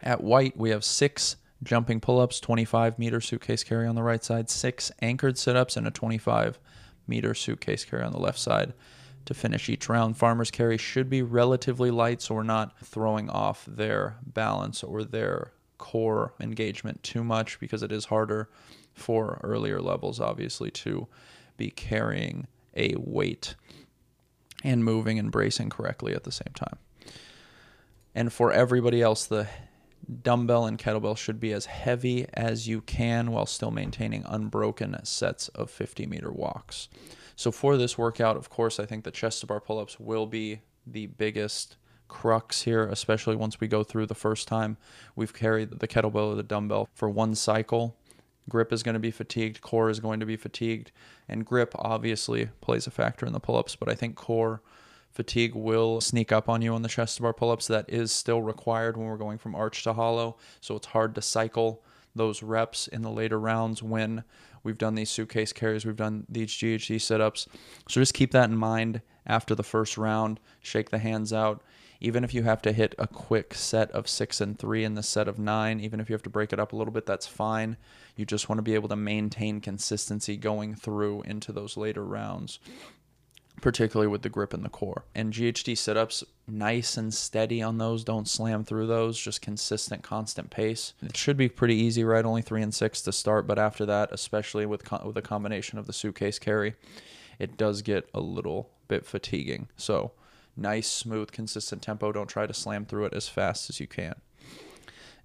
At 0.06 0.22
white, 0.22 0.56
we 0.56 0.70
have 0.70 0.84
six 0.84 1.34
jumping 1.64 1.98
pull 1.98 2.20
ups, 2.20 2.38
25 2.38 2.96
meter 2.96 3.20
suitcase 3.20 3.64
carry 3.64 3.88
on 3.88 3.96
the 3.96 4.04
right 4.04 4.22
side, 4.22 4.48
six 4.48 4.92
anchored 5.02 5.36
sit 5.36 5.56
ups, 5.56 5.76
and 5.76 5.84
a 5.84 5.90
25 5.90 6.60
meter 7.08 7.34
suitcase 7.34 7.84
carry 7.84 8.04
on 8.04 8.12
the 8.12 8.20
left 8.20 8.38
side 8.38 8.72
to 9.24 9.34
finish 9.34 9.68
each 9.68 9.88
round. 9.88 10.16
Farmers 10.16 10.52
carry 10.52 10.78
should 10.78 11.10
be 11.10 11.22
relatively 11.22 11.90
light 11.90 12.22
so 12.22 12.36
we're 12.36 12.44
not 12.44 12.78
throwing 12.84 13.28
off 13.28 13.64
their 13.66 14.18
balance 14.22 14.84
or 14.84 15.02
their 15.02 15.50
core 15.76 16.34
engagement 16.38 17.02
too 17.02 17.24
much 17.24 17.58
because 17.58 17.82
it 17.82 17.90
is 17.90 18.04
harder 18.04 18.48
for 18.94 19.40
earlier 19.42 19.80
levels, 19.80 20.20
obviously, 20.20 20.70
to 20.70 21.08
be 21.56 21.68
carrying 21.68 22.46
a 22.76 22.94
weight 22.96 23.56
and 24.62 24.84
moving 24.84 25.18
and 25.18 25.32
bracing 25.32 25.68
correctly 25.68 26.14
at 26.14 26.22
the 26.22 26.30
same 26.30 26.54
time. 26.54 26.78
And 28.14 28.32
for 28.32 28.52
everybody 28.52 29.02
else, 29.02 29.26
the 29.26 29.48
dumbbell 30.22 30.66
and 30.66 30.78
kettlebell 30.78 31.16
should 31.16 31.40
be 31.40 31.52
as 31.52 31.66
heavy 31.66 32.26
as 32.34 32.68
you 32.68 32.80
can 32.80 33.30
while 33.30 33.46
still 33.46 33.70
maintaining 33.70 34.24
unbroken 34.26 34.96
sets 35.04 35.48
of 35.48 35.70
50 35.70 36.06
meter 36.06 36.30
walks. 36.30 36.88
So 37.34 37.50
for 37.50 37.76
this 37.76 37.98
workout, 37.98 38.36
of 38.36 38.48
course, 38.48 38.80
I 38.80 38.86
think 38.86 39.04
the 39.04 39.10
chest 39.10 39.40
to 39.40 39.46
bar 39.46 39.60
pull-ups 39.60 40.00
will 40.00 40.26
be 40.26 40.60
the 40.86 41.06
biggest 41.06 41.76
crux 42.08 42.62
here, 42.62 42.86
especially 42.86 43.36
once 43.36 43.60
we 43.60 43.66
go 43.66 43.82
through 43.82 44.06
the 44.06 44.14
first 44.14 44.46
time 44.48 44.76
we've 45.16 45.34
carried 45.34 45.80
the 45.80 45.88
kettlebell 45.88 46.32
or 46.32 46.34
the 46.34 46.42
dumbbell 46.42 46.88
for 46.94 47.10
one 47.10 47.34
cycle. 47.34 47.96
Grip 48.48 48.72
is 48.72 48.84
going 48.84 48.94
to 48.94 49.00
be 49.00 49.10
fatigued, 49.10 49.60
core 49.60 49.90
is 49.90 49.98
going 49.98 50.20
to 50.20 50.26
be 50.26 50.36
fatigued, 50.36 50.92
and 51.28 51.44
grip 51.44 51.74
obviously 51.76 52.48
plays 52.60 52.86
a 52.86 52.92
factor 52.92 53.26
in 53.26 53.32
the 53.32 53.40
pull-ups, 53.40 53.74
but 53.74 53.88
I 53.88 53.94
think 53.94 54.14
core 54.14 54.62
fatigue 55.16 55.54
will 55.54 56.00
sneak 56.00 56.30
up 56.30 56.48
on 56.48 56.62
you 56.62 56.74
on 56.74 56.82
the 56.82 56.88
chest 56.88 57.20
bar 57.20 57.32
pull-ups. 57.32 57.66
That 57.66 57.86
is 57.88 58.12
still 58.12 58.42
required 58.42 58.96
when 58.96 59.06
we're 59.06 59.16
going 59.16 59.38
from 59.38 59.54
arch 59.54 59.82
to 59.84 59.94
hollow. 59.94 60.36
So 60.60 60.76
it's 60.76 60.88
hard 60.88 61.14
to 61.14 61.22
cycle 61.22 61.82
those 62.14 62.42
reps 62.42 62.86
in 62.86 63.02
the 63.02 63.10
later 63.10 63.40
rounds 63.40 63.82
when 63.82 64.24
we've 64.62 64.78
done 64.78 64.94
these 64.94 65.10
suitcase 65.10 65.52
carries, 65.52 65.86
we've 65.86 65.96
done 65.96 66.26
these 66.28 66.50
GHD 66.50 67.00
sit-ups. 67.00 67.46
So 67.88 68.00
just 68.00 68.14
keep 68.14 68.32
that 68.32 68.50
in 68.50 68.56
mind 68.56 69.00
after 69.26 69.54
the 69.54 69.62
first 69.62 69.96
round. 69.96 70.40
Shake 70.60 70.90
the 70.90 70.98
hands 70.98 71.32
out. 71.32 71.62
Even 71.98 72.24
if 72.24 72.34
you 72.34 72.42
have 72.42 72.60
to 72.62 72.72
hit 72.72 72.94
a 72.98 73.06
quick 73.06 73.54
set 73.54 73.90
of 73.92 74.06
six 74.06 74.40
and 74.40 74.58
three 74.58 74.84
in 74.84 74.94
the 74.94 75.02
set 75.02 75.28
of 75.28 75.38
nine, 75.38 75.80
even 75.80 75.98
if 75.98 76.10
you 76.10 76.14
have 76.14 76.22
to 76.24 76.30
break 76.30 76.52
it 76.52 76.60
up 76.60 76.72
a 76.72 76.76
little 76.76 76.92
bit, 76.92 77.06
that's 77.06 77.26
fine. 77.26 77.78
You 78.16 78.26
just 78.26 78.48
want 78.48 78.58
to 78.58 78.62
be 78.62 78.74
able 78.74 78.90
to 78.90 78.96
maintain 78.96 79.60
consistency 79.60 80.36
going 80.36 80.74
through 80.74 81.22
into 81.22 81.52
those 81.52 81.76
later 81.76 82.04
rounds. 82.04 82.58
Particularly 83.60 84.08
with 84.08 84.22
the 84.22 84.28
grip 84.28 84.52
and 84.52 84.64
the 84.64 84.68
core. 84.68 85.04
And 85.14 85.32
GHD 85.32 85.76
sit 85.76 85.96
ups, 85.96 86.22
nice 86.46 86.96
and 86.96 87.12
steady 87.12 87.62
on 87.62 87.78
those. 87.78 88.04
Don't 88.04 88.28
slam 88.28 88.64
through 88.64 88.86
those, 88.86 89.18
just 89.18 89.42
consistent, 89.42 90.02
constant 90.02 90.50
pace. 90.50 90.92
It 91.02 91.16
should 91.16 91.36
be 91.36 91.48
pretty 91.48 91.74
easy, 91.74 92.04
right? 92.04 92.24
Only 92.24 92.42
three 92.42 92.62
and 92.62 92.74
six 92.74 93.00
to 93.02 93.12
start, 93.12 93.46
but 93.46 93.58
after 93.58 93.86
that, 93.86 94.10
especially 94.12 94.66
with, 94.66 94.90
with 95.04 95.16
a 95.16 95.22
combination 95.22 95.78
of 95.78 95.86
the 95.86 95.92
suitcase 95.92 96.38
carry, 96.38 96.74
it 97.38 97.56
does 97.56 97.82
get 97.82 98.08
a 98.14 98.20
little 98.20 98.70
bit 98.88 99.04
fatiguing. 99.04 99.68
So, 99.76 100.12
nice, 100.56 100.86
smooth, 100.86 101.32
consistent 101.32 101.82
tempo. 101.82 102.12
Don't 102.12 102.28
try 102.28 102.46
to 102.46 102.54
slam 102.54 102.84
through 102.84 103.06
it 103.06 103.14
as 103.14 103.28
fast 103.28 103.68
as 103.70 103.80
you 103.80 103.86
can. 103.86 104.14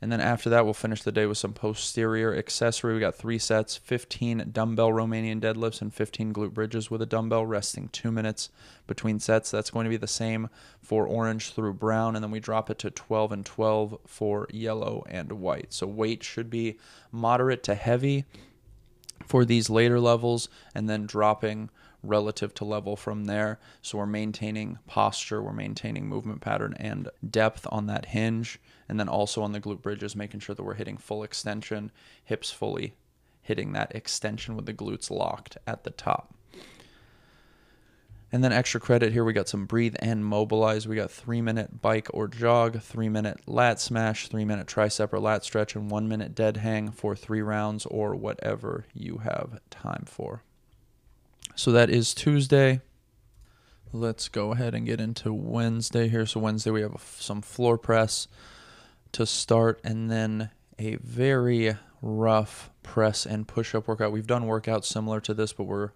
And 0.01 0.11
then 0.11 0.19
after 0.19 0.49
that, 0.49 0.65
we'll 0.65 0.73
finish 0.73 1.03
the 1.03 1.11
day 1.11 1.27
with 1.27 1.37
some 1.37 1.53
posterior 1.53 2.35
accessory. 2.35 2.95
We 2.95 2.99
got 2.99 3.13
three 3.13 3.37
sets 3.37 3.77
15 3.77 4.49
dumbbell 4.51 4.89
Romanian 4.89 5.39
deadlifts 5.39 5.79
and 5.79 5.93
15 5.93 6.33
glute 6.33 6.55
bridges 6.55 6.89
with 6.89 7.03
a 7.03 7.05
dumbbell, 7.05 7.45
resting 7.45 7.87
two 7.89 8.11
minutes 8.11 8.49
between 8.87 9.19
sets. 9.19 9.51
That's 9.51 9.69
going 9.69 9.83
to 9.83 9.91
be 9.91 9.97
the 9.97 10.07
same 10.07 10.49
for 10.81 11.05
orange 11.05 11.53
through 11.53 11.73
brown. 11.73 12.15
And 12.15 12.23
then 12.23 12.31
we 12.31 12.39
drop 12.39 12.71
it 12.71 12.79
to 12.79 12.89
12 12.89 13.31
and 13.31 13.45
12 13.45 13.99
for 14.07 14.47
yellow 14.51 15.05
and 15.07 15.33
white. 15.33 15.71
So 15.71 15.85
weight 15.85 16.23
should 16.23 16.49
be 16.49 16.79
moderate 17.11 17.61
to 17.63 17.75
heavy 17.75 18.25
for 19.27 19.45
these 19.45 19.69
later 19.69 19.99
levels 19.99 20.49
and 20.73 20.89
then 20.89 21.05
dropping 21.05 21.69
relative 22.03 22.55
to 22.55 22.65
level 22.65 22.95
from 22.95 23.25
there. 23.25 23.59
So 23.83 23.99
we're 23.99 24.07
maintaining 24.07 24.79
posture, 24.87 25.43
we're 25.43 25.53
maintaining 25.53 26.07
movement 26.07 26.41
pattern 26.41 26.75
and 26.79 27.09
depth 27.29 27.67
on 27.69 27.85
that 27.85 28.07
hinge. 28.07 28.59
And 28.91 28.99
then 28.99 29.07
also 29.07 29.41
on 29.41 29.53
the 29.53 29.61
glute 29.61 29.81
bridges, 29.81 30.17
making 30.17 30.41
sure 30.41 30.53
that 30.53 30.63
we're 30.63 30.73
hitting 30.73 30.97
full 30.97 31.23
extension, 31.23 31.93
hips 32.25 32.51
fully 32.51 32.93
hitting 33.41 33.71
that 33.71 33.95
extension 33.95 34.57
with 34.57 34.65
the 34.65 34.73
glutes 34.73 35.09
locked 35.09 35.57
at 35.65 35.85
the 35.85 35.91
top. 35.91 36.35
And 38.33 38.43
then 38.43 38.51
extra 38.51 38.81
credit 38.81 39.13
here, 39.13 39.23
we 39.23 39.31
got 39.31 39.47
some 39.47 39.65
breathe 39.65 39.95
and 39.99 40.25
mobilize. 40.25 40.89
We 40.89 40.97
got 40.97 41.09
three 41.09 41.41
minute 41.41 41.81
bike 41.81 42.09
or 42.13 42.27
jog, 42.27 42.81
three 42.81 43.07
minute 43.07 43.39
lat 43.47 43.79
smash, 43.79 44.27
three 44.27 44.43
minute 44.43 44.67
tricep 44.67 45.13
or 45.13 45.21
lat 45.21 45.45
stretch, 45.45 45.73
and 45.73 45.89
one 45.89 46.09
minute 46.09 46.35
dead 46.35 46.57
hang 46.57 46.91
for 46.91 47.15
three 47.15 47.41
rounds 47.41 47.85
or 47.85 48.13
whatever 48.13 48.83
you 48.93 49.19
have 49.19 49.61
time 49.69 50.03
for. 50.05 50.43
So 51.55 51.71
that 51.71 51.89
is 51.89 52.13
Tuesday. 52.13 52.81
Let's 53.93 54.27
go 54.27 54.51
ahead 54.51 54.75
and 54.75 54.85
get 54.85 54.99
into 54.99 55.31
Wednesday 55.31 56.09
here. 56.09 56.25
So 56.25 56.41
Wednesday 56.41 56.71
we 56.71 56.81
have 56.81 57.15
some 57.19 57.41
floor 57.41 57.77
press 57.77 58.27
to 59.13 59.25
start 59.25 59.79
and 59.83 60.09
then 60.09 60.49
a 60.79 60.95
very 60.95 61.75
rough 62.01 62.71
press 62.83 63.25
and 63.25 63.47
push 63.47 63.75
up 63.75 63.87
workout. 63.87 64.11
We've 64.11 64.27
done 64.27 64.43
workouts 64.43 64.85
similar 64.85 65.19
to 65.21 65.33
this, 65.33 65.53
but 65.53 65.65
we're 65.65 65.91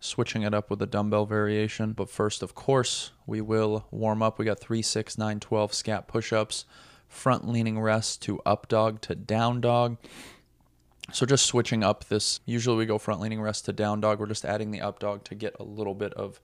switching 0.00 0.42
it 0.42 0.54
up 0.54 0.70
with 0.70 0.80
a 0.80 0.86
dumbbell 0.86 1.26
variation. 1.26 1.92
But 1.92 2.08
first, 2.10 2.42
of 2.42 2.54
course, 2.54 3.10
we 3.26 3.40
will 3.40 3.86
warm 3.90 4.22
up. 4.22 4.38
We 4.38 4.44
got 4.44 4.58
3, 4.58 4.82
6, 4.82 5.18
9, 5.18 5.40
12 5.40 5.72
scap 5.72 6.06
push 6.06 6.32
ups, 6.32 6.64
front 7.06 7.46
leaning 7.48 7.78
rest 7.78 8.22
to 8.22 8.40
up 8.46 8.68
dog 8.68 9.00
to 9.02 9.14
down 9.14 9.60
dog. 9.60 9.98
So 11.12 11.26
just 11.26 11.46
switching 11.46 11.82
up 11.82 12.04
this, 12.04 12.40
usually 12.46 12.76
we 12.76 12.86
go 12.86 12.96
front 12.98 13.20
leaning 13.20 13.40
rest 13.40 13.64
to 13.66 13.72
down 13.72 14.00
dog. 14.00 14.20
We're 14.20 14.26
just 14.26 14.44
adding 14.44 14.70
the 14.70 14.80
up 14.80 15.00
dog 15.00 15.24
to 15.24 15.34
get 15.34 15.56
a 15.58 15.64
little 15.64 15.94
bit 15.94 16.14
of 16.14 16.40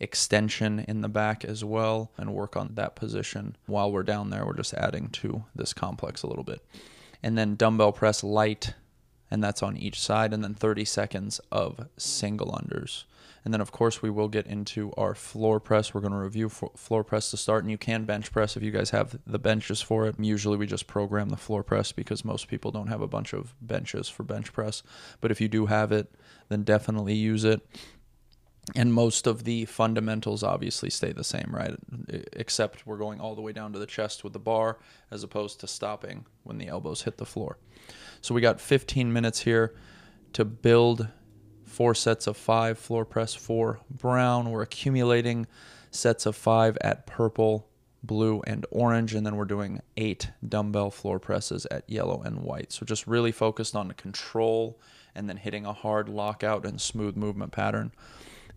extension 0.00 0.84
in 0.86 1.00
the 1.00 1.08
back 1.08 1.44
as 1.44 1.64
well 1.64 2.10
and 2.16 2.34
work 2.34 2.56
on 2.56 2.74
that 2.74 2.96
position. 2.96 3.56
While 3.66 3.92
we're 3.92 4.02
down 4.02 4.30
there, 4.30 4.44
we're 4.44 4.56
just 4.56 4.74
adding 4.74 5.08
to 5.10 5.44
this 5.54 5.72
complex 5.72 6.22
a 6.22 6.26
little 6.26 6.44
bit. 6.44 6.64
And 7.22 7.38
then 7.38 7.56
dumbbell 7.56 7.92
press 7.92 8.22
light, 8.22 8.74
and 9.30 9.42
that's 9.42 9.62
on 9.62 9.76
each 9.76 10.00
side, 10.00 10.32
and 10.32 10.44
then 10.44 10.54
30 10.54 10.84
seconds 10.84 11.40
of 11.50 11.88
single 11.96 12.52
unders. 12.52 13.04
And 13.44 13.52
then, 13.52 13.60
of 13.60 13.72
course, 13.72 14.00
we 14.00 14.08
will 14.08 14.28
get 14.28 14.46
into 14.46 14.92
our 14.96 15.14
floor 15.14 15.60
press. 15.60 15.92
We're 15.92 16.00
going 16.00 16.14
to 16.14 16.18
review 16.18 16.48
floor 16.48 17.04
press 17.04 17.30
to 17.30 17.36
start, 17.36 17.62
and 17.62 17.70
you 17.70 17.76
can 17.76 18.04
bench 18.04 18.32
press 18.32 18.56
if 18.56 18.62
you 18.62 18.70
guys 18.70 18.90
have 18.90 19.18
the 19.26 19.38
benches 19.38 19.82
for 19.82 20.06
it. 20.06 20.14
Usually, 20.18 20.56
we 20.56 20.66
just 20.66 20.86
program 20.86 21.28
the 21.28 21.36
floor 21.36 21.62
press 21.62 21.92
because 21.92 22.24
most 22.24 22.48
people 22.48 22.70
don't 22.70 22.86
have 22.86 23.02
a 23.02 23.06
bunch 23.06 23.34
of 23.34 23.54
benches 23.60 24.08
for 24.08 24.22
bench 24.22 24.50
press. 24.52 24.82
But 25.20 25.30
if 25.30 25.42
you 25.42 25.48
do 25.48 25.66
have 25.66 25.92
it, 25.92 26.14
then 26.48 26.62
definitely 26.62 27.14
use 27.14 27.44
it. 27.44 27.60
And 28.74 28.92
most 28.92 29.26
of 29.26 29.44
the 29.44 29.66
fundamentals 29.66 30.42
obviously 30.42 30.88
stay 30.88 31.12
the 31.12 31.24
same, 31.24 31.50
right? 31.50 31.74
Except 32.32 32.86
we're 32.86 32.96
going 32.96 33.20
all 33.20 33.34
the 33.34 33.42
way 33.42 33.52
down 33.52 33.72
to 33.74 33.78
the 33.78 33.86
chest 33.86 34.24
with 34.24 34.32
the 34.32 34.38
bar 34.38 34.78
as 35.10 35.22
opposed 35.22 35.60
to 35.60 35.66
stopping 35.66 36.24
when 36.44 36.58
the 36.58 36.68
elbows 36.68 37.02
hit 37.02 37.18
the 37.18 37.26
floor. 37.26 37.58
So 38.22 38.34
we 38.34 38.40
got 38.40 38.60
15 38.60 39.12
minutes 39.12 39.40
here 39.40 39.74
to 40.32 40.44
build 40.44 41.08
four 41.66 41.94
sets 41.94 42.26
of 42.26 42.36
five 42.36 42.78
floor 42.78 43.04
press 43.04 43.34
for 43.34 43.80
brown. 43.90 44.50
We're 44.50 44.62
accumulating 44.62 45.46
sets 45.90 46.24
of 46.24 46.34
five 46.34 46.78
at 46.80 47.06
purple, 47.06 47.68
blue, 48.02 48.42
and 48.46 48.64
orange, 48.70 49.14
and 49.14 49.26
then 49.26 49.36
we're 49.36 49.44
doing 49.44 49.80
eight 49.96 50.30
dumbbell 50.46 50.90
floor 50.90 51.18
presses 51.18 51.66
at 51.70 51.88
yellow 51.88 52.22
and 52.22 52.40
white. 52.40 52.72
So 52.72 52.86
just 52.86 53.06
really 53.06 53.32
focused 53.32 53.76
on 53.76 53.90
control 53.92 54.80
and 55.14 55.28
then 55.28 55.36
hitting 55.36 55.66
a 55.66 55.72
hard 55.72 56.08
lockout 56.08 56.64
and 56.64 56.80
smooth 56.80 57.16
movement 57.16 57.52
pattern 57.52 57.92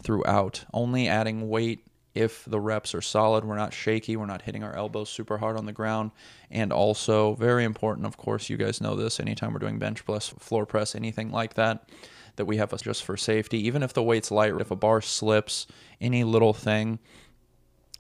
throughout. 0.01 0.65
Only 0.73 1.07
adding 1.07 1.49
weight 1.49 1.85
if 2.13 2.45
the 2.45 2.59
reps 2.59 2.95
are 2.95 3.01
solid. 3.01 3.45
We're 3.45 3.55
not 3.55 3.73
shaky. 3.73 4.15
We're 4.15 4.25
not 4.25 4.41
hitting 4.41 4.63
our 4.63 4.75
elbows 4.75 5.09
super 5.09 5.37
hard 5.37 5.57
on 5.57 5.65
the 5.65 5.71
ground. 5.71 6.11
And 6.49 6.73
also, 6.73 7.35
very 7.35 7.63
important, 7.63 8.07
of 8.07 8.17
course, 8.17 8.49
you 8.49 8.57
guys 8.57 8.81
know 8.81 8.95
this 8.95 9.19
anytime 9.19 9.53
we're 9.53 9.59
doing 9.59 9.79
bench 9.79 10.03
press, 10.05 10.29
floor 10.29 10.65
press, 10.65 10.95
anything 10.95 11.31
like 11.31 11.53
that 11.55 11.89
that 12.37 12.45
we 12.45 12.57
have 12.57 12.73
just 12.81 13.03
for 13.03 13.17
safety. 13.17 13.65
Even 13.67 13.83
if 13.83 13.93
the 13.93 14.03
weight's 14.03 14.31
light, 14.31 14.53
if 14.59 14.71
a 14.71 14.75
bar 14.75 15.01
slips, 15.01 15.67
any 15.99 16.23
little 16.23 16.53
thing, 16.53 16.99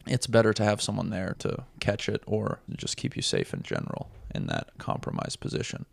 it's 0.05 0.27
better 0.27 0.53
to 0.53 0.63
have 0.63 0.81
someone 0.81 1.09
there 1.09 1.35
to 1.39 1.65
catch 1.79 2.07
it 2.07 2.23
or 2.25 2.59
just 2.75 2.97
keep 2.97 3.15
you 3.15 3.21
safe 3.21 3.53
in 3.53 3.61
general 3.61 4.09
in 4.33 4.47
that 4.47 4.69
compromised 4.77 5.39
position. 5.39 5.85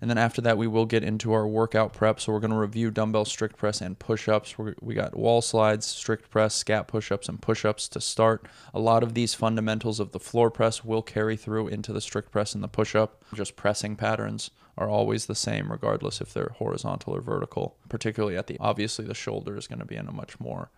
And 0.00 0.08
then 0.08 0.18
after 0.18 0.40
that, 0.42 0.58
we 0.58 0.66
will 0.66 0.86
get 0.86 1.02
into 1.02 1.32
our 1.32 1.46
workout 1.46 1.92
prep. 1.92 2.20
So 2.20 2.32
we're 2.32 2.40
going 2.40 2.52
to 2.52 2.56
review 2.56 2.90
dumbbell 2.90 3.24
strict 3.24 3.56
press 3.56 3.80
and 3.80 3.98
push 3.98 4.28
ups. 4.28 4.54
We 4.58 4.94
got 4.94 5.16
wall 5.16 5.42
slides, 5.42 5.86
strict 5.86 6.30
press, 6.30 6.62
scap 6.62 6.86
push 6.86 7.10
ups, 7.10 7.28
and 7.28 7.40
push 7.40 7.64
ups 7.64 7.88
to 7.88 8.00
start. 8.00 8.46
A 8.72 8.78
lot 8.78 9.02
of 9.02 9.14
these 9.14 9.34
fundamentals 9.34 10.00
of 10.00 10.12
the 10.12 10.20
floor 10.20 10.50
press 10.50 10.84
will 10.84 11.02
carry 11.02 11.36
through 11.36 11.68
into 11.68 11.92
the 11.92 12.00
strict 12.00 12.30
press 12.30 12.54
and 12.54 12.62
the 12.62 12.68
push 12.68 12.94
up. 12.94 13.24
Just 13.34 13.56
pressing 13.56 13.96
patterns 13.96 14.50
are 14.76 14.88
always 14.88 15.26
the 15.26 15.34
same, 15.34 15.72
regardless 15.72 16.20
if 16.20 16.32
they're 16.32 16.54
horizontal 16.56 17.14
or 17.16 17.20
vertical. 17.20 17.76
Particularly 17.88 18.36
at 18.36 18.46
the 18.46 18.56
obviously, 18.60 19.04
the 19.04 19.14
shoulder 19.14 19.56
is 19.56 19.66
going 19.66 19.80
to 19.80 19.84
be 19.84 19.96
in 19.96 20.06
a 20.06 20.12
much 20.12 20.38
more 20.38 20.70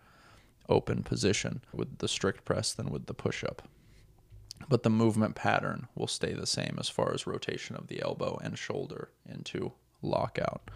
open 0.67 1.03
position 1.03 1.61
with 1.71 1.99
the 1.99 2.07
strict 2.07 2.43
press 2.45 2.73
than 2.73 2.89
with 2.89 3.05
the 3.05 3.13
push 3.13 3.43
up. 3.43 3.67
But 4.69 4.83
the 4.83 4.89
movement 4.89 5.35
pattern 5.35 5.87
will 5.95 6.07
stay 6.07 6.33
the 6.33 6.47
same 6.47 6.77
as 6.79 6.89
far 6.89 7.13
as 7.13 7.27
rotation 7.27 7.75
of 7.75 7.87
the 7.87 8.01
elbow 8.01 8.39
and 8.43 8.57
shoulder 8.57 9.09
into 9.27 9.73
lockout. 10.01 10.69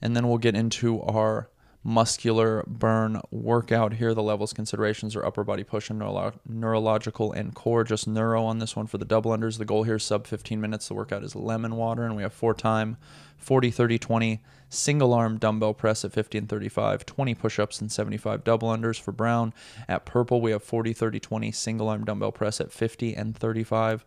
And 0.00 0.16
then 0.16 0.28
we'll 0.28 0.38
get 0.38 0.54
into 0.54 1.02
our 1.02 1.50
muscular 1.84 2.64
burn 2.66 3.20
workout 3.30 3.94
here. 3.94 4.14
The 4.14 4.22
levels 4.22 4.52
considerations 4.52 5.16
are 5.16 5.24
upper 5.24 5.44
body 5.44 5.64
push 5.64 5.90
and 5.90 5.98
neuro- 5.98 6.38
neurological 6.46 7.32
and 7.32 7.54
core. 7.54 7.84
Just 7.84 8.06
neuro 8.06 8.44
on 8.44 8.58
this 8.58 8.76
one 8.76 8.86
for 8.86 8.98
the 8.98 9.04
double 9.04 9.30
unders. 9.30 9.58
The 9.58 9.64
goal 9.64 9.84
here 9.84 9.96
is 9.96 10.04
sub 10.04 10.26
15 10.26 10.60
minutes. 10.60 10.88
The 10.88 10.94
workout 10.94 11.24
is 11.24 11.34
lemon 11.34 11.76
water, 11.76 12.04
and 12.04 12.16
we 12.16 12.22
have 12.22 12.32
four 12.32 12.54
time 12.54 12.96
40, 13.38 13.70
30, 13.70 13.98
20 13.98 14.42
single 14.68 15.14
arm 15.14 15.38
dumbbell 15.38 15.74
press 15.74 16.04
at 16.04 16.12
50 16.12 16.38
and 16.38 16.48
35, 16.48 17.06
20 17.06 17.34
push 17.34 17.58
ups 17.58 17.80
and 17.80 17.90
75 17.90 18.44
double 18.44 18.68
unders 18.68 19.00
for 19.00 19.12
Brown. 19.12 19.52
At 19.88 20.04
purple, 20.04 20.40
we 20.40 20.50
have 20.50 20.62
40, 20.62 20.92
30, 20.92 21.20
20 21.20 21.52
single 21.52 21.88
arm 21.88 22.04
dumbbell 22.04 22.32
press 22.32 22.60
at 22.60 22.72
50 22.72 23.14
and 23.14 23.36
35, 23.36 24.04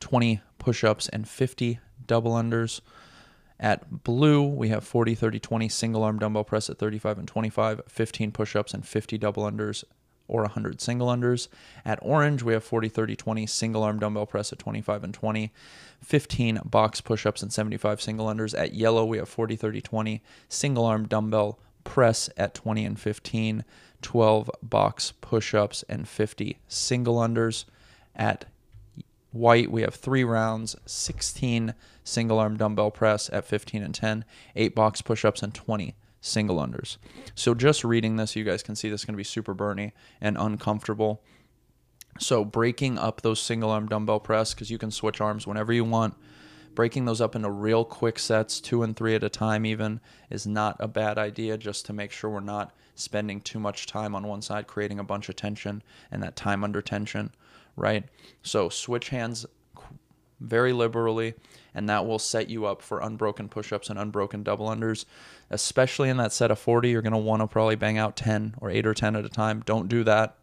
20 0.00 0.40
push 0.58 0.84
ups 0.84 1.08
and 1.08 1.28
50 1.28 1.80
double 2.06 2.32
unders. 2.32 2.80
At 3.58 4.04
blue, 4.04 4.46
we 4.46 4.70
have 4.70 4.84
40, 4.84 5.14
30, 5.14 5.38
20 5.38 5.68
single 5.68 6.02
arm 6.02 6.18
dumbbell 6.18 6.44
press 6.44 6.70
at 6.70 6.78
35 6.78 7.18
and 7.18 7.28
25, 7.28 7.82
15 7.86 8.32
push 8.32 8.56
ups 8.56 8.72
and 8.72 8.86
50 8.86 9.18
double 9.18 9.42
unders 9.50 9.84
or 10.30 10.42
100 10.42 10.80
single 10.80 11.08
unders. 11.08 11.48
At 11.84 11.98
orange, 12.02 12.42
we 12.42 12.52
have 12.52 12.64
40, 12.64 12.88
30, 12.88 13.16
20 13.16 13.46
single 13.46 13.82
arm 13.82 13.98
dumbbell 13.98 14.26
press 14.26 14.52
at 14.52 14.58
25 14.58 15.04
and 15.04 15.12
20, 15.12 15.52
15 16.02 16.60
box 16.64 17.00
push 17.00 17.26
ups 17.26 17.42
and 17.42 17.52
75 17.52 18.00
single 18.00 18.26
unders. 18.26 18.58
At 18.58 18.72
yellow, 18.72 19.04
we 19.04 19.18
have 19.18 19.28
40, 19.28 19.56
30, 19.56 19.80
20 19.80 20.22
single 20.48 20.84
arm 20.86 21.06
dumbbell 21.06 21.58
press 21.82 22.30
at 22.36 22.54
20 22.54 22.84
and 22.84 22.98
15, 22.98 23.64
12 24.02 24.50
box 24.62 25.12
push 25.20 25.52
ups 25.52 25.84
and 25.88 26.08
50 26.08 26.58
single 26.68 27.16
unders. 27.16 27.64
At 28.14 28.44
white, 29.32 29.70
we 29.70 29.82
have 29.82 29.94
three 29.94 30.24
rounds, 30.24 30.76
16 30.86 31.74
single 32.04 32.38
arm 32.38 32.56
dumbbell 32.56 32.92
press 32.92 33.28
at 33.32 33.44
15 33.44 33.82
and 33.82 33.94
10, 33.94 34.24
eight 34.54 34.74
box 34.74 35.02
push 35.02 35.24
ups, 35.24 35.42
and 35.42 35.52
20 35.52 35.94
single 36.20 36.56
unders. 36.56 36.96
So 37.34 37.54
just 37.54 37.84
reading 37.84 38.16
this, 38.16 38.36
you 38.36 38.44
guys 38.44 38.62
can 38.62 38.76
see 38.76 38.88
this 38.88 39.02
is 39.02 39.04
going 39.04 39.14
to 39.14 39.18
be 39.18 39.24
super 39.24 39.54
burny 39.54 39.92
and 40.20 40.36
uncomfortable. 40.38 41.22
So 42.18 42.44
breaking 42.44 42.98
up 42.98 43.22
those 43.22 43.40
single 43.40 43.70
arm 43.70 43.88
dumbbell 43.88 44.20
press, 44.20 44.52
because 44.52 44.70
you 44.70 44.78
can 44.78 44.90
switch 44.90 45.20
arms 45.20 45.46
whenever 45.46 45.72
you 45.72 45.84
want, 45.84 46.14
breaking 46.74 47.04
those 47.04 47.20
up 47.20 47.34
into 47.34 47.50
real 47.50 47.84
quick 47.84 48.18
sets, 48.18 48.60
two 48.60 48.82
and 48.82 48.96
three 48.96 49.14
at 49.14 49.24
a 49.24 49.28
time, 49.28 49.64
even, 49.64 50.00
is 50.28 50.46
not 50.46 50.76
a 50.80 50.88
bad 50.88 51.18
idea 51.18 51.56
just 51.56 51.86
to 51.86 51.92
make 51.92 52.12
sure 52.12 52.30
we're 52.30 52.40
not 52.40 52.74
spending 52.94 53.40
too 53.40 53.58
much 53.58 53.86
time 53.86 54.14
on 54.14 54.26
one 54.26 54.42
side, 54.42 54.66
creating 54.66 54.98
a 54.98 55.04
bunch 55.04 55.28
of 55.28 55.36
tension 55.36 55.82
and 56.10 56.22
that 56.22 56.36
time 56.36 56.62
under 56.62 56.82
tension, 56.82 57.32
right? 57.76 58.04
So 58.42 58.68
switch 58.68 59.08
hands 59.08 59.46
very 60.40 60.72
liberally, 60.72 61.34
and 61.74 61.88
that 61.88 62.06
will 62.06 62.18
set 62.18 62.48
you 62.48 62.66
up 62.66 62.82
for 62.82 63.00
unbroken 63.00 63.48
push 63.48 63.72
ups 63.72 63.90
and 63.90 63.98
unbroken 63.98 64.42
double 64.42 64.68
unders. 64.68 65.04
Especially 65.50 66.08
in 66.08 66.16
that 66.16 66.32
set 66.32 66.50
of 66.50 66.58
40, 66.58 66.90
you're 66.90 67.02
going 67.02 67.12
to 67.12 67.18
want 67.18 67.42
to 67.42 67.46
probably 67.46 67.76
bang 67.76 67.98
out 67.98 68.16
10 68.16 68.54
or 68.60 68.70
8 68.70 68.86
or 68.86 68.94
10 68.94 69.16
at 69.16 69.24
a 69.24 69.28
time. 69.28 69.62
Don't 69.64 69.88
do 69.88 70.04
that. 70.04 70.36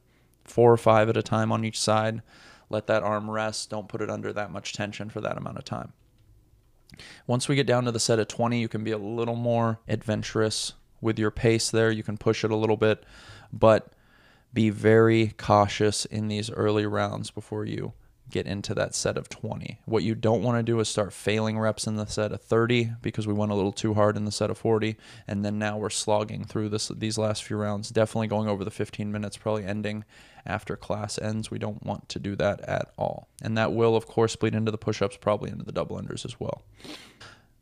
Four 0.44 0.72
or 0.72 0.78
five 0.78 1.10
at 1.10 1.18
a 1.18 1.24
time 1.24 1.52
on 1.52 1.66
each 1.66 1.80
side. 1.80 2.22
Let 2.70 2.88
that 2.88 3.04
arm 3.04 3.30
rest. 3.30 3.70
Don't 3.70 3.90
put 3.90 4.02
it 4.02 4.10
under 4.10 4.32
that 4.34 4.52
much 4.52 4.74
tension 4.74 5.10
for 5.10 5.22
that 5.22 5.38
amount 5.38 5.58
of 5.58 5.66
time. 5.66 5.94
Once 7.26 7.48
we 7.48 7.56
get 7.56 7.68
down 7.68 7.84
to 7.84 7.92
the 7.92 8.00
set 8.00 8.20
of 8.20 8.28
20, 8.28 8.60
you 8.60 8.68
can 8.68 8.84
be 8.84 8.92
a 8.92 8.98
little 8.98 9.36
more 9.36 9.80
adventurous 9.88 10.74
with 11.02 11.20
your 11.20 11.32
pace 11.32 11.70
there. 11.70 11.92
You 11.92 12.04
can 12.04 12.18
push 12.18 12.44
it 12.44 12.52
a 12.52 12.56
little 12.56 12.78
bit, 12.78 13.04
but 13.52 13.92
be 14.54 14.70
very 14.70 15.34
cautious 15.38 16.06
in 16.06 16.28
these 16.28 16.50
early 16.52 16.86
rounds 16.86 17.30
before 17.30 17.66
you 17.66 17.94
get 18.30 18.46
into 18.46 18.74
that 18.74 18.94
set 18.94 19.18
of 19.18 19.30
20. 19.30 19.80
What 19.86 20.04
you 20.04 20.16
don't 20.16 20.44
want 20.44 20.58
to 20.58 20.64
do 20.64 20.80
is 20.80 20.90
start 20.90 21.14
failing 21.14 21.58
reps 21.58 21.88
in 21.88 21.96
the 21.96 22.06
set 22.06 22.32
of 22.32 22.42
30 22.42 22.92
because 23.02 23.28
we 23.28 23.34
went 23.34 23.52
a 23.52 23.56
little 23.56 23.72
too 23.72 23.94
hard 23.94 24.18
in 24.18 24.26
the 24.26 24.32
set 24.32 24.50
of 24.50 24.58
40 24.58 24.98
and 25.28 25.46
then 25.46 25.58
now 25.58 25.78
we're 25.78 25.90
slogging 25.90 26.44
through 26.44 26.70
this 26.70 26.90
these 26.90 27.18
last 27.18 27.44
few 27.44 27.58
rounds, 27.58 27.90
definitely 27.90 28.28
going 28.28 28.48
over 28.48 28.64
the 28.64 28.72
15 28.72 29.12
minutes, 29.12 29.38
probably 29.38 29.66
ending 29.66 30.04
after 30.46 30.76
class 30.76 31.18
ends. 31.20 31.52
We 31.52 31.60
don't 31.60 31.84
want 31.86 32.10
to 32.10 32.20
do 32.20 32.36
that 32.36 32.62
at 32.62 32.92
all. 32.98 33.28
And 33.42 33.58
that 33.58 33.74
will 33.74 33.96
of 33.96 34.08
course 34.08 34.36
bleed 34.36 34.56
into 34.56 34.72
the 34.72 34.78
push-ups, 34.78 35.18
probably 35.18 35.50
into 35.50 35.66
the 35.66 35.72
double 35.72 36.00
unders 36.00 36.26
as 36.26 36.40
well. 36.40 36.64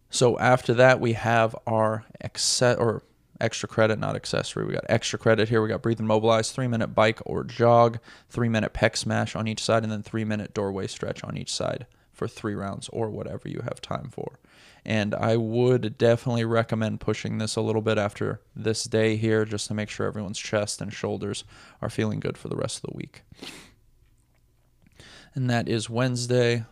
So 0.10 0.39
after 0.39 0.74
that, 0.75 1.00
we 1.00 1.13
have 1.13 1.55
our 1.67 2.05
except 2.22 2.79
or 2.79 3.03
extra 3.45 3.69
credit, 3.69 3.99
not 3.99 4.15
accessory. 4.15 4.65
We 4.65 4.73
got 4.73 4.85
extra 4.89 5.17
credit 5.17 5.47
here. 5.47 5.61
We 5.61 5.69
got 5.69 5.81
breathe 5.81 5.99
and 5.99 6.07
mobilize, 6.07 6.51
three 6.51 6.67
minute 6.67 6.95
bike 6.95 7.21
or 7.25 7.43
jog, 7.43 7.99
three 8.29 8.49
minute 8.49 8.73
pec 8.73 8.97
smash 8.97 9.35
on 9.35 9.47
each 9.47 9.63
side, 9.63 9.83
and 9.83 9.91
then 9.91 10.03
three 10.03 10.25
minute 10.25 10.53
doorway 10.53 10.87
stretch 10.87 11.23
on 11.23 11.37
each 11.37 11.53
side 11.53 11.85
for 12.11 12.27
three 12.27 12.55
rounds 12.55 12.89
or 12.89 13.09
whatever 13.09 13.47
you 13.47 13.61
have 13.63 13.79
time 13.79 14.09
for. 14.11 14.39
And 14.85 15.15
I 15.15 15.37
would 15.37 15.97
definitely 15.97 16.45
recommend 16.45 16.99
pushing 16.99 17.37
this 17.37 17.55
a 17.55 17.61
little 17.61 17.81
bit 17.81 17.97
after 17.97 18.41
this 18.55 18.83
day 18.83 19.15
here 19.15 19.45
just 19.45 19.67
to 19.67 19.73
make 19.73 19.89
sure 19.89 20.05
everyone's 20.05 20.39
chest 20.39 20.81
and 20.81 20.93
shoulders 20.93 21.43
are 21.81 21.89
feeling 21.89 22.19
good 22.19 22.37
for 22.37 22.47
the 22.47 22.55
rest 22.55 22.83
of 22.83 22.91
the 22.91 22.97
week. 22.97 23.23
And 25.33 25.49
that 25.49 25.67
is 25.67 25.89
Wednesday. 25.89 26.65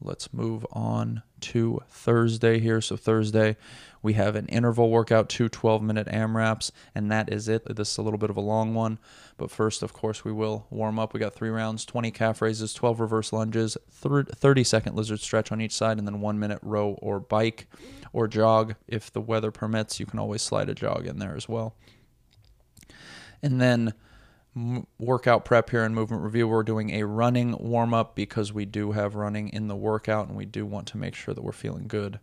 Let's 0.00 0.32
move 0.32 0.66
on 0.72 1.22
to 1.40 1.80
Thursday 1.88 2.58
here. 2.58 2.80
So, 2.80 2.96
Thursday, 2.96 3.56
we 4.04 4.12
have 4.12 4.36
an 4.36 4.44
interval 4.46 4.90
workout, 4.90 5.30
two 5.30 5.48
12 5.48 5.82
minute 5.82 6.06
AMRAPs, 6.08 6.70
and 6.94 7.10
that 7.10 7.32
is 7.32 7.48
it. 7.48 7.64
This 7.74 7.90
is 7.90 7.96
a 7.96 8.02
little 8.02 8.18
bit 8.18 8.28
of 8.28 8.36
a 8.36 8.40
long 8.42 8.74
one, 8.74 8.98
but 9.38 9.50
first, 9.50 9.82
of 9.82 9.94
course, 9.94 10.26
we 10.26 10.30
will 10.30 10.66
warm 10.68 10.98
up. 10.98 11.14
We 11.14 11.20
got 11.20 11.34
three 11.34 11.48
rounds 11.48 11.86
20 11.86 12.10
calf 12.10 12.42
raises, 12.42 12.74
12 12.74 13.00
reverse 13.00 13.32
lunges, 13.32 13.78
30 13.90 14.62
second 14.62 14.94
lizard 14.94 15.20
stretch 15.20 15.50
on 15.50 15.62
each 15.62 15.72
side, 15.72 15.96
and 15.96 16.06
then 16.06 16.20
one 16.20 16.38
minute 16.38 16.58
row 16.60 16.98
or 17.00 17.18
bike 17.18 17.66
or 18.12 18.28
jog. 18.28 18.74
If 18.86 19.10
the 19.10 19.22
weather 19.22 19.50
permits, 19.50 19.98
you 19.98 20.04
can 20.04 20.18
always 20.18 20.42
slide 20.42 20.68
a 20.68 20.74
jog 20.74 21.06
in 21.06 21.18
there 21.18 21.34
as 21.34 21.48
well. 21.48 21.74
And 23.42 23.58
then 23.58 23.94
workout 24.98 25.46
prep 25.46 25.70
here 25.70 25.82
in 25.82 25.94
movement 25.94 26.22
review, 26.22 26.46
we're 26.46 26.62
doing 26.62 26.90
a 26.90 27.04
running 27.04 27.56
warm 27.58 27.94
up 27.94 28.14
because 28.14 28.52
we 28.52 28.66
do 28.66 28.92
have 28.92 29.14
running 29.14 29.48
in 29.48 29.68
the 29.68 29.76
workout 29.76 30.28
and 30.28 30.36
we 30.36 30.44
do 30.44 30.66
want 30.66 30.86
to 30.88 30.98
make 30.98 31.14
sure 31.14 31.32
that 31.32 31.42
we're 31.42 31.52
feeling 31.52 31.88
good 31.88 32.20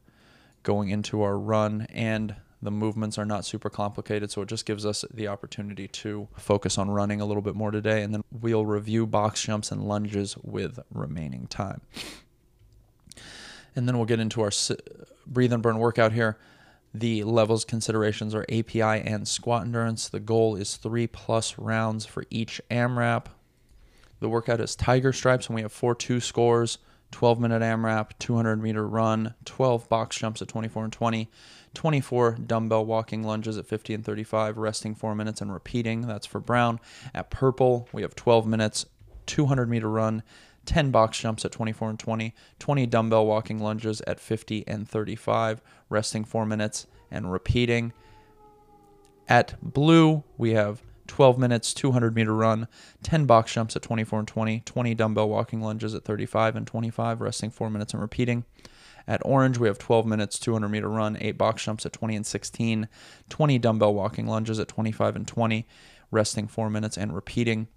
going 0.64 0.90
into 0.90 1.22
our 1.22 1.38
run 1.38 1.88
and 1.90 2.36
the 2.62 2.72
movements 2.72 3.18
are 3.18 3.26
not 3.26 3.44
super 3.44 3.70
complicated 3.70 4.30
so 4.30 4.42
it 4.44 4.50
just 4.50 4.66
gives 4.66 4.86
us 4.86 5.04
the 5.12 5.28
opportunity 5.28 5.88
to 5.88 6.28
focus 6.38 6.78
on 6.78 6.92
running 6.92 7.20
a 7.20 7.26
little 7.26 7.42
bit 7.42 7.56
more 7.56 7.72
today 7.72 8.04
and 8.04 8.14
then 8.14 8.24
we'll 8.32 8.66
review 8.66 9.08
box 9.08 9.42
jumps 9.42 9.72
and 9.72 9.84
lunges 9.84 10.38
with 10.38 10.80
remaining 10.92 11.48
time. 11.48 11.82
And 13.76 13.88
then 13.88 13.96
we'll 13.98 14.06
get 14.06 14.20
into 14.20 14.42
our 14.42 14.52
breathe 15.26 15.54
and 15.54 15.64
burn 15.64 15.80
workout 15.80 16.12
here. 16.12 16.38
The 16.94 17.24
levels 17.24 17.64
considerations 17.64 18.36
are 18.36 18.46
api 18.50 18.82
and 18.82 19.26
squat 19.26 19.64
endurance. 19.64 20.10
The 20.10 20.20
goal 20.20 20.58
is 20.58 20.76
three 20.76 21.08
plus 21.08 21.58
rounds 21.58 22.06
for 22.06 22.26
each 22.30 22.62
amrap 22.70 23.28
the 24.22 24.30
workout 24.30 24.62
is 24.62 24.76
tiger 24.76 25.12
stripes 25.12 25.48
and 25.48 25.56
we 25.56 25.64
have 25.64 25.74
four 25.74 25.94
two 25.94 26.22
scores 26.22 26.78
12 27.12 27.40
minute 27.40 27.62
AMRAP, 27.62 28.12
200 28.20 28.62
meter 28.62 28.88
run, 28.88 29.36
12 29.46 29.88
box 29.90 30.18
jumps 30.18 30.42
at 30.42 30.48
24 30.48 30.86
and 30.86 30.94
20, 30.94 31.30
24 31.74 32.32
dumbbell 32.46 32.86
walking 32.86 33.24
lunges 33.24 33.58
at 33.58 33.68
50 33.68 33.94
and 33.94 34.06
35, 34.06 34.58
resting 34.58 34.96
four 34.96 35.16
minutes 35.16 35.42
and 35.42 35.54
repeating. 35.54 36.02
That's 36.02 36.26
for 36.26 36.40
Brown. 36.40 36.80
At 37.14 37.30
Purple, 37.30 37.88
we 37.92 38.02
have 38.02 38.16
12 38.16 38.48
minutes, 38.48 38.86
200 39.26 39.70
meter 39.70 39.90
run, 39.90 40.24
10 40.66 40.92
box 40.92 41.20
jumps 41.20 41.44
at 41.46 41.52
24 41.52 41.92
and 41.92 42.00
20, 42.00 42.36
20 42.60 42.86
dumbbell 42.86 43.26
walking 43.26 43.60
lunges 43.60 44.02
at 44.08 44.20
50 44.20 44.68
and 44.68 44.88
35, 44.88 45.62
resting 45.90 46.24
four 46.24 46.46
minutes 46.46 46.88
and 47.10 47.32
repeating. 47.32 47.94
At 49.28 49.56
Blue, 49.62 50.24
we 50.38 50.52
have 50.54 50.82
12 51.12 51.38
minutes, 51.38 51.74
200 51.74 52.16
meter 52.16 52.34
run, 52.34 52.70
10 53.04 53.26
box 53.26 53.52
jumps 53.52 53.76
at 53.76 53.82
24 53.82 54.20
and 54.20 54.28
20, 54.30 54.62
20 54.62 54.96
dumbbell 54.96 55.28
walking 55.28 55.60
lunges 55.60 55.94
at 55.94 56.06
35 56.06 56.56
and 56.56 56.66
25, 56.66 57.20
resting 57.20 57.52
4 57.52 57.70
minutes 57.70 57.94
and 57.94 58.02
repeating. 58.02 58.46
At 59.06 59.22
Orange, 59.26 59.58
we 59.58 59.68
have 59.68 59.78
12 59.78 60.06
minutes, 60.06 60.40
200 60.40 60.70
meter 60.70 60.88
run, 60.88 61.18
8 61.20 61.38
box 61.38 61.66
jumps 61.66 61.86
at 61.86 61.92
20 61.92 62.16
and 62.16 62.26
16, 62.26 62.88
20 63.28 63.60
dumbbell 63.60 63.94
walking 63.94 64.26
lunges 64.26 64.58
at 64.58 64.70
25 64.70 65.18
and 65.18 65.28
20, 65.28 65.68
resting 66.12 66.48
4 66.48 66.70
minutes 66.70 66.96
and 66.96 67.14
repeating. 67.14 67.68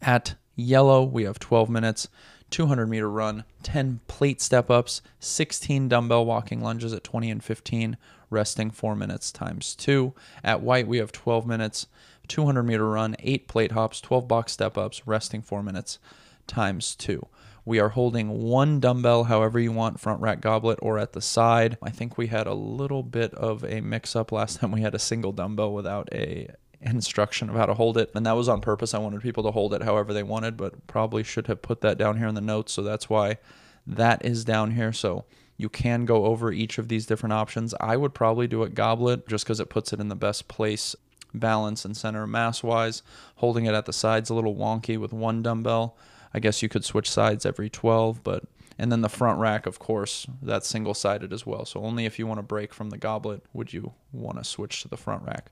At 0.00 0.36
Yellow, 0.54 1.04
we 1.04 1.24
have 1.24 1.38
12 1.38 1.68
minutes, 1.68 2.08
200 2.50 2.86
meter 2.86 3.10
run, 3.10 3.44
10 3.62 4.00
plate 4.06 4.40
step 4.40 4.70
ups, 4.70 5.02
16 5.20 5.88
dumbbell 5.88 6.24
walking 6.24 6.60
lunges 6.60 6.92
at 6.92 7.04
20 7.04 7.30
and 7.30 7.44
15, 7.44 7.96
resting 8.30 8.70
4 8.70 8.94
minutes 8.96 9.32
times 9.32 9.74
2. 9.74 10.14
At 10.44 10.62
White, 10.62 10.86
we 10.86 10.98
have 10.98 11.12
12 11.12 11.46
minutes, 11.46 11.86
200 12.28 12.62
meter 12.62 12.88
run, 12.88 13.16
8 13.18 13.48
plate 13.48 13.72
hops, 13.72 14.00
12 14.00 14.28
box 14.28 14.52
step 14.52 14.78
ups, 14.78 15.06
resting 15.06 15.42
4 15.42 15.62
minutes 15.62 15.98
times 16.46 16.94
2. 16.96 17.26
We 17.64 17.80
are 17.80 17.88
holding 17.88 18.44
one 18.44 18.78
dumbbell, 18.78 19.24
however 19.24 19.58
you 19.58 19.72
want, 19.72 19.98
front 19.98 20.20
rack 20.20 20.40
goblet 20.40 20.78
or 20.80 21.00
at 21.00 21.14
the 21.14 21.20
side. 21.20 21.76
I 21.82 21.90
think 21.90 22.16
we 22.16 22.28
had 22.28 22.46
a 22.46 22.54
little 22.54 23.02
bit 23.02 23.34
of 23.34 23.64
a 23.64 23.80
mix 23.80 24.14
up 24.14 24.30
last 24.30 24.56
time 24.60 24.70
we 24.70 24.82
had 24.82 24.94
a 24.94 25.00
single 25.00 25.32
dumbbell 25.32 25.72
without 25.72 26.08
a 26.12 26.48
instruction 26.80 27.48
of 27.48 27.56
how 27.56 27.66
to 27.66 27.74
hold 27.74 27.98
it. 27.98 28.10
And 28.14 28.26
that 28.26 28.36
was 28.36 28.48
on 28.48 28.60
purpose. 28.60 28.94
I 28.94 28.98
wanted 28.98 29.22
people 29.22 29.42
to 29.44 29.50
hold 29.50 29.74
it 29.74 29.82
however 29.82 30.12
they 30.12 30.22
wanted, 30.22 30.56
but 30.56 30.86
probably 30.86 31.22
should 31.22 31.46
have 31.46 31.62
put 31.62 31.80
that 31.80 31.98
down 31.98 32.18
here 32.18 32.28
in 32.28 32.34
the 32.34 32.40
notes. 32.40 32.72
So 32.72 32.82
that's 32.82 33.08
why 33.08 33.38
that 33.86 34.24
is 34.24 34.44
down 34.44 34.72
here. 34.72 34.92
So 34.92 35.24
you 35.56 35.68
can 35.68 36.04
go 36.04 36.26
over 36.26 36.52
each 36.52 36.78
of 36.78 36.88
these 36.88 37.06
different 37.06 37.32
options. 37.32 37.74
I 37.80 37.96
would 37.96 38.14
probably 38.14 38.46
do 38.46 38.62
it 38.62 38.74
goblet 38.74 39.26
just 39.26 39.44
because 39.44 39.60
it 39.60 39.70
puts 39.70 39.92
it 39.92 40.00
in 40.00 40.08
the 40.08 40.16
best 40.16 40.48
place 40.48 40.94
balance 41.32 41.84
and 41.84 41.96
center 41.96 42.26
mass 42.26 42.62
wise. 42.62 43.02
Holding 43.36 43.66
it 43.66 43.74
at 43.74 43.86
the 43.86 43.92
sides 43.92 44.30
a 44.30 44.34
little 44.34 44.54
wonky 44.54 44.98
with 44.98 45.12
one 45.12 45.42
dumbbell. 45.42 45.96
I 46.34 46.40
guess 46.40 46.62
you 46.62 46.68
could 46.68 46.84
switch 46.84 47.10
sides 47.10 47.46
every 47.46 47.70
12, 47.70 48.22
but 48.22 48.44
and 48.78 48.92
then 48.92 49.00
the 49.00 49.08
front 49.08 49.38
rack, 49.38 49.66
of 49.66 49.78
course, 49.78 50.26
that's 50.42 50.68
single 50.68 50.92
sided 50.92 51.32
as 51.32 51.46
well. 51.46 51.64
So 51.64 51.82
only 51.82 52.04
if 52.04 52.18
you 52.18 52.26
want 52.26 52.38
to 52.38 52.42
break 52.42 52.74
from 52.74 52.90
the 52.90 52.98
goblet 52.98 53.42
would 53.54 53.72
you 53.72 53.92
want 54.12 54.36
to 54.36 54.44
switch 54.44 54.82
to 54.82 54.88
the 54.88 54.98
front 54.98 55.22
rack. 55.24 55.50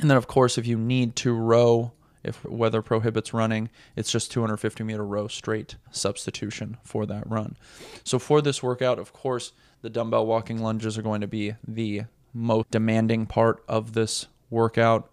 And 0.00 0.10
then, 0.10 0.16
of 0.16 0.26
course, 0.26 0.58
if 0.58 0.66
you 0.66 0.76
need 0.76 1.16
to 1.16 1.32
row, 1.32 1.92
if 2.22 2.44
weather 2.44 2.82
prohibits 2.82 3.32
running, 3.32 3.70
it's 3.94 4.10
just 4.10 4.30
250 4.30 4.84
meter 4.84 5.04
row 5.04 5.28
straight 5.28 5.76
substitution 5.90 6.76
for 6.82 7.06
that 7.06 7.28
run. 7.28 7.56
So, 8.04 8.18
for 8.18 8.42
this 8.42 8.62
workout, 8.62 8.98
of 8.98 9.12
course, 9.12 9.52
the 9.82 9.90
dumbbell 9.90 10.26
walking 10.26 10.62
lunges 10.62 10.98
are 10.98 11.02
going 11.02 11.20
to 11.20 11.26
be 11.26 11.54
the 11.66 12.02
most 12.34 12.70
demanding 12.70 13.26
part 13.26 13.64
of 13.68 13.94
this 13.94 14.26
workout, 14.50 15.10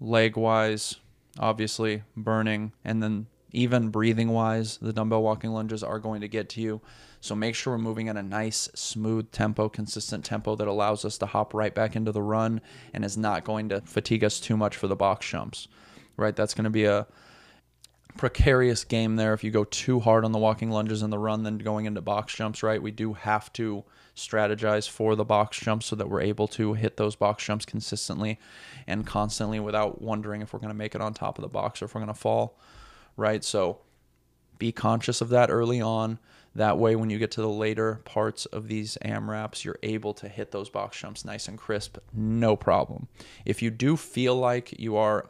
leg 0.00 0.36
wise, 0.36 0.96
obviously, 1.38 2.02
burning, 2.16 2.72
and 2.84 3.02
then 3.02 3.26
even 3.52 3.88
breathing 3.88 4.28
wise, 4.28 4.76
the 4.78 4.92
dumbbell 4.92 5.22
walking 5.22 5.50
lunges 5.50 5.82
are 5.82 5.98
going 5.98 6.20
to 6.20 6.28
get 6.28 6.48
to 6.50 6.60
you. 6.60 6.80
So 7.26 7.34
make 7.34 7.56
sure 7.56 7.72
we're 7.72 7.78
moving 7.78 8.08
at 8.08 8.16
a 8.16 8.22
nice, 8.22 8.68
smooth 8.74 9.32
tempo, 9.32 9.68
consistent 9.68 10.24
tempo 10.24 10.54
that 10.54 10.68
allows 10.68 11.04
us 11.04 11.18
to 11.18 11.26
hop 11.26 11.54
right 11.54 11.74
back 11.74 11.96
into 11.96 12.12
the 12.12 12.22
run 12.22 12.60
and 12.94 13.04
is 13.04 13.16
not 13.16 13.44
going 13.44 13.68
to 13.70 13.80
fatigue 13.80 14.22
us 14.22 14.38
too 14.38 14.56
much 14.56 14.76
for 14.76 14.86
the 14.86 14.94
box 14.94 15.28
jumps. 15.28 15.66
Right? 16.16 16.36
That's 16.36 16.54
going 16.54 16.64
to 16.64 16.70
be 16.70 16.84
a 16.84 17.06
precarious 18.16 18.84
game 18.84 19.16
there 19.16 19.34
if 19.34 19.44
you 19.44 19.50
go 19.50 19.64
too 19.64 20.00
hard 20.00 20.24
on 20.24 20.32
the 20.32 20.38
walking 20.38 20.70
lunges 20.70 21.02
in 21.02 21.10
the 21.10 21.18
run 21.18 21.42
then 21.42 21.58
going 21.58 21.84
into 21.84 22.00
box 22.00 22.34
jumps, 22.34 22.62
right? 22.62 22.80
We 22.80 22.92
do 22.92 23.12
have 23.12 23.52
to 23.54 23.84
strategize 24.14 24.88
for 24.88 25.14
the 25.16 25.24
box 25.24 25.58
jumps 25.58 25.86
so 25.86 25.96
that 25.96 26.08
we're 26.08 26.22
able 26.22 26.48
to 26.48 26.72
hit 26.74 26.96
those 26.96 27.16
box 27.16 27.44
jumps 27.44 27.66
consistently 27.66 28.38
and 28.86 29.06
constantly 29.06 29.60
without 29.60 30.00
wondering 30.00 30.40
if 30.40 30.52
we're 30.52 30.60
going 30.60 30.70
to 30.70 30.74
make 30.74 30.94
it 30.94 31.02
on 31.02 31.12
top 31.12 31.38
of 31.38 31.42
the 31.42 31.48
box 31.48 31.82
or 31.82 31.86
if 31.86 31.94
we're 31.94 32.00
going 32.00 32.14
to 32.14 32.18
fall, 32.18 32.56
right? 33.16 33.44
So 33.44 33.80
be 34.58 34.72
conscious 34.72 35.20
of 35.20 35.28
that 35.30 35.50
early 35.50 35.80
on 35.80 36.18
That 36.56 36.78
way, 36.78 36.96
when 36.96 37.10
you 37.10 37.18
get 37.18 37.32
to 37.32 37.42
the 37.42 37.50
later 37.50 38.00
parts 38.06 38.46
of 38.46 38.66
these 38.66 38.96
AMRAPs, 39.04 39.62
you're 39.62 39.78
able 39.82 40.14
to 40.14 40.26
hit 40.26 40.52
those 40.52 40.70
box 40.70 40.98
jumps 40.98 41.22
nice 41.22 41.48
and 41.48 41.58
crisp, 41.58 41.98
no 42.14 42.56
problem. 42.56 43.08
If 43.44 43.60
you 43.60 43.70
do 43.70 43.94
feel 43.94 44.34
like 44.34 44.80
you 44.80 44.96
are 44.96 45.26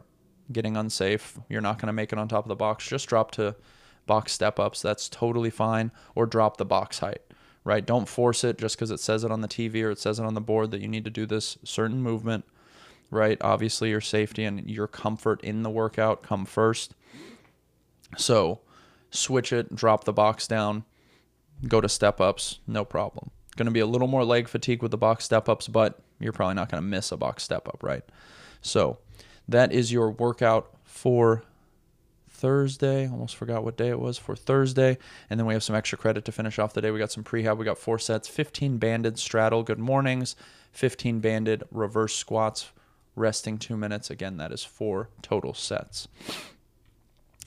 getting 0.53 0.77
unsafe, 0.77 1.37
you're 1.49 1.59
not 1.59 1.79
going 1.79 1.87
to 1.87 1.93
make 1.93 2.13
it 2.13 2.19
on 2.19 2.29
top 2.29 2.45
of 2.45 2.47
the 2.49 2.55
box, 2.55 2.87
just 2.87 3.09
drop 3.09 3.31
to 3.31 3.57
box 4.05 4.31
step 4.31 4.57
ups. 4.57 4.81
That's 4.81 5.09
totally 5.09 5.49
fine. 5.49 5.91
Or 6.15 6.25
drop 6.25 6.55
the 6.55 6.65
box 6.65 6.99
height, 6.99 7.21
right? 7.65 7.85
Don't 7.85 8.07
force 8.07 8.45
it 8.45 8.57
just 8.57 8.77
because 8.77 8.89
it 8.89 9.01
says 9.01 9.25
it 9.25 9.31
on 9.31 9.41
the 9.41 9.49
TV 9.49 9.83
or 9.83 9.91
it 9.91 9.99
says 9.99 10.19
it 10.19 10.25
on 10.25 10.33
the 10.33 10.39
board 10.39 10.71
that 10.71 10.79
you 10.79 10.87
need 10.87 11.03
to 11.03 11.11
do 11.11 11.25
this 11.25 11.57
certain 11.65 12.01
movement, 12.01 12.45
right? 13.11 13.37
Obviously, 13.41 13.89
your 13.89 13.99
safety 13.99 14.45
and 14.45 14.69
your 14.69 14.87
comfort 14.87 15.43
in 15.43 15.63
the 15.63 15.69
workout 15.69 16.23
come 16.23 16.45
first. 16.45 16.95
So 18.15 18.61
switch 19.11 19.51
it, 19.51 19.75
drop 19.75 20.05
the 20.05 20.13
box 20.13 20.47
down 20.47 20.85
go 21.65 21.81
to 21.81 21.89
step 21.89 22.19
ups, 22.19 22.59
no 22.67 22.85
problem. 22.85 23.31
Going 23.55 23.65
to 23.65 23.71
be 23.71 23.79
a 23.79 23.87
little 23.87 24.07
more 24.07 24.23
leg 24.23 24.47
fatigue 24.47 24.81
with 24.81 24.91
the 24.91 24.97
box 24.97 25.25
step 25.25 25.49
ups, 25.49 25.67
but 25.67 25.99
you're 26.19 26.33
probably 26.33 26.55
not 26.55 26.69
going 26.69 26.81
to 26.81 26.87
miss 26.87 27.11
a 27.11 27.17
box 27.17 27.43
step 27.43 27.67
up, 27.67 27.81
right? 27.81 28.03
So 28.61 28.99
that 29.47 29.71
is 29.71 29.91
your 29.91 30.11
workout 30.11 30.71
for 30.83 31.43
Thursday. 32.29 33.07
Almost 33.07 33.35
forgot 33.35 33.63
what 33.63 33.77
day 33.77 33.89
it 33.89 33.99
was 33.99 34.17
for 34.17 34.35
Thursday. 34.35 34.97
And 35.29 35.39
then 35.39 35.47
we 35.47 35.53
have 35.53 35.63
some 35.63 35.75
extra 35.75 35.97
credit 35.97 36.23
to 36.25 36.31
finish 36.31 36.59
off 36.59 36.73
the 36.73 36.81
day. 36.81 36.91
We 36.91 36.99
got 36.99 37.11
some 37.11 37.23
prehab. 37.23 37.57
We 37.57 37.65
got 37.65 37.77
four 37.79 37.97
sets 37.97 38.27
15 38.27 38.77
banded 38.77 39.17
straddle, 39.17 39.63
good 39.63 39.79
mornings, 39.79 40.35
15 40.71 41.19
banded 41.19 41.63
reverse 41.71 42.15
squats, 42.15 42.69
resting 43.15 43.57
two 43.57 43.75
minutes. 43.75 44.11
Again, 44.11 44.37
that 44.37 44.51
is 44.51 44.63
four 44.63 45.09
total 45.23 45.53
sets. 45.53 46.07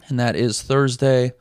And 0.09 0.19
that 0.19 0.35
is 0.35 0.63
Thursday 0.63 1.35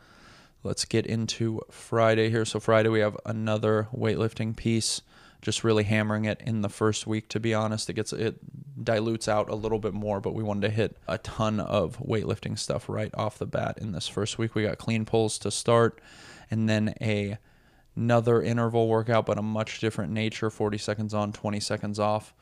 let's 0.64 0.86
get 0.86 1.06
into 1.06 1.62
Friday 1.70 2.30
here. 2.30 2.46
So 2.46 2.60
Friday 2.60 2.90
we 2.90 3.00
have 3.00 3.18
another 3.26 3.88
weightlifting 3.96 4.56
piece. 4.56 5.02
Just 5.42 5.64
really 5.64 5.84
hammering 5.84 6.26
it 6.26 6.42
in 6.42 6.62
the 6.62 6.70
first 6.70 7.08
week. 7.08 7.30
To 7.30 7.40
be 7.40 7.54
honest, 7.54 7.90
it 7.90 7.94
gets 7.94 8.12
it 8.12 8.40
dilutes 8.84 9.28
out 9.30 9.50
a 9.50 9.56
little 9.56 9.80
bit 9.80 9.94
more, 9.94 10.20
but 10.20 10.34
we 10.34 10.44
wanted 10.44 10.68
to 10.68 10.74
hit 10.74 10.98
a 11.08 11.18
ton 11.18 11.62
of 11.62 11.98
weightlifting 12.00 12.60
stuff 12.60 12.90
right 12.90 13.14
off 13.14 13.38
the 13.38 13.46
bat 13.46 13.78
in 13.78 13.94
this 13.94 14.08
first 14.08 14.38
week. 14.38 14.54
We 14.54 14.64
got 14.64 14.78
clean 14.78 15.06
pulls 15.06 15.40
to 15.40 15.52
start, 15.52 16.02
and 16.52 16.68
then 16.68 16.94
a 17.00 17.38
another 17.96 18.42
interval 18.42 18.88
workout, 18.88 19.26
but 19.26 19.38
a 19.38 19.42
much 19.42 19.80
different 19.80 20.12
nature. 20.12 20.50
40 20.50 20.78
seconds 20.78 21.14
on, 21.14 21.32
20 21.32 21.60
seconds 21.60 22.00
off. 22.00 22.34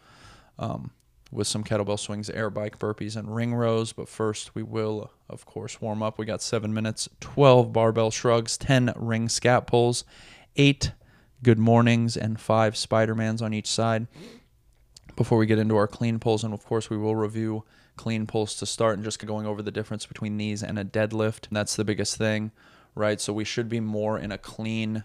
Um, 0.57 0.91
with 1.31 1.47
some 1.47 1.63
kettlebell 1.63 1.99
swings, 1.99 2.29
air 2.29 2.49
bike 2.49 2.79
burpees, 2.79 3.15
and 3.15 3.35
ring 3.35 3.53
rows. 3.53 3.93
But 3.93 4.09
first, 4.09 4.55
we 4.55 4.63
will, 4.63 5.11
of 5.29 5.45
course, 5.45 5.81
warm 5.81 6.01
up. 6.01 6.17
We 6.17 6.25
got 6.25 6.41
seven 6.41 6.73
minutes, 6.73 7.09
12 7.19 7.73
barbell 7.73 8.11
shrugs, 8.11 8.57
10 8.57 8.93
ring 8.95 9.27
scap 9.27 9.67
pulls, 9.67 10.03
eight 10.55 10.91
good 11.43 11.59
mornings, 11.59 12.17
and 12.17 12.39
five 12.39 12.75
Spider-Mans 12.75 13.41
on 13.41 13.53
each 13.53 13.67
side. 13.67 14.07
Before 15.15 15.37
we 15.37 15.45
get 15.45 15.59
into 15.59 15.75
our 15.75 15.87
clean 15.87 16.19
pulls, 16.19 16.43
and 16.43 16.53
of 16.53 16.65
course, 16.65 16.89
we 16.89 16.97
will 16.97 17.15
review 17.15 17.63
clean 17.95 18.27
pulls 18.27 18.55
to 18.55 18.65
start 18.65 18.95
and 18.95 19.03
just 19.03 19.23
going 19.25 19.45
over 19.45 19.61
the 19.61 19.71
difference 19.71 20.05
between 20.05 20.37
these 20.37 20.63
and 20.63 20.79
a 20.79 20.85
deadlift. 20.85 21.47
And 21.47 21.57
That's 21.57 21.75
the 21.75 21.83
biggest 21.83 22.15
thing, 22.17 22.51
right? 22.95 23.19
So 23.19 23.33
we 23.33 23.43
should 23.43 23.67
be 23.67 23.79
more 23.79 24.17
in 24.17 24.31
a 24.31 24.37
clean 24.37 25.03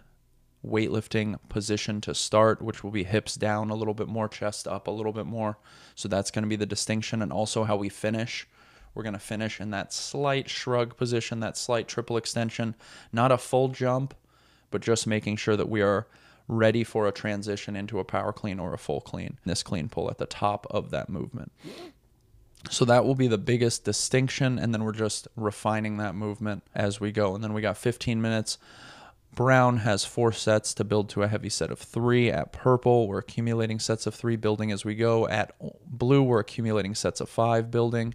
weightlifting 0.66 1.38
position 1.48 2.00
to 2.02 2.14
start, 2.14 2.62
which 2.62 2.84
will 2.84 2.90
be 2.90 3.04
hips 3.04 3.34
down 3.34 3.70
a 3.70 3.74
little 3.74 3.94
bit 3.94 4.08
more, 4.08 4.28
chest 4.28 4.68
up 4.68 4.86
a 4.86 4.90
little 4.90 5.12
bit 5.12 5.26
more. 5.26 5.58
So 5.94 6.08
that's 6.08 6.30
going 6.30 6.44
to 6.44 6.48
be 6.48 6.56
the 6.56 6.66
distinction, 6.66 7.22
and 7.22 7.32
also 7.32 7.64
how 7.64 7.76
we 7.76 7.88
finish. 7.88 8.46
We're 8.94 9.02
going 9.02 9.14
to 9.14 9.18
finish 9.18 9.60
in 9.60 9.70
that 9.70 9.92
slight 9.92 10.48
shrug 10.48 10.96
position, 10.96 11.40
that 11.40 11.56
slight 11.56 11.88
triple 11.88 12.16
extension, 12.16 12.74
not 13.12 13.32
a 13.32 13.38
full 13.38 13.68
jump, 13.68 14.14
but 14.70 14.82
just 14.82 15.06
making 15.06 15.36
sure 15.36 15.56
that 15.56 15.68
we 15.68 15.82
are 15.82 16.06
ready 16.48 16.84
for 16.84 17.06
a 17.06 17.12
transition 17.12 17.74
into 17.74 17.98
a 17.98 18.04
power 18.04 18.32
clean 18.32 18.58
or 18.58 18.74
a 18.74 18.78
full 18.78 19.00
clean. 19.00 19.38
This 19.44 19.62
clean 19.62 19.88
pull 19.88 20.10
at 20.10 20.18
the 20.18 20.26
top 20.26 20.66
of 20.70 20.90
that 20.90 21.08
movement. 21.08 21.52
So 22.70 22.84
that 22.84 23.04
will 23.04 23.14
be 23.14 23.26
the 23.26 23.38
biggest 23.38 23.84
distinction, 23.84 24.58
and 24.58 24.72
then 24.72 24.84
we're 24.84 24.92
just 24.92 25.26
refining 25.36 25.96
that 25.96 26.14
movement 26.14 26.62
as 26.74 27.00
we 27.00 27.10
go. 27.10 27.34
And 27.34 27.42
then 27.42 27.52
we 27.52 27.62
got 27.62 27.76
15 27.76 28.20
minutes 28.22 28.58
Brown 29.34 29.78
has 29.78 30.04
four 30.04 30.30
sets 30.32 30.74
to 30.74 30.84
build 30.84 31.08
to 31.10 31.22
a 31.22 31.28
heavy 31.28 31.48
set 31.48 31.70
of 31.70 31.78
three. 31.78 32.30
At 32.30 32.52
purple, 32.52 33.08
we're 33.08 33.18
accumulating 33.18 33.78
sets 33.78 34.06
of 34.06 34.14
three, 34.14 34.36
building 34.36 34.70
as 34.70 34.84
we 34.84 34.94
go. 34.94 35.26
At 35.26 35.54
blue, 35.86 36.22
we're 36.22 36.40
accumulating 36.40 36.94
sets 36.94 37.20
of 37.20 37.30
five, 37.30 37.70
building. 37.70 38.14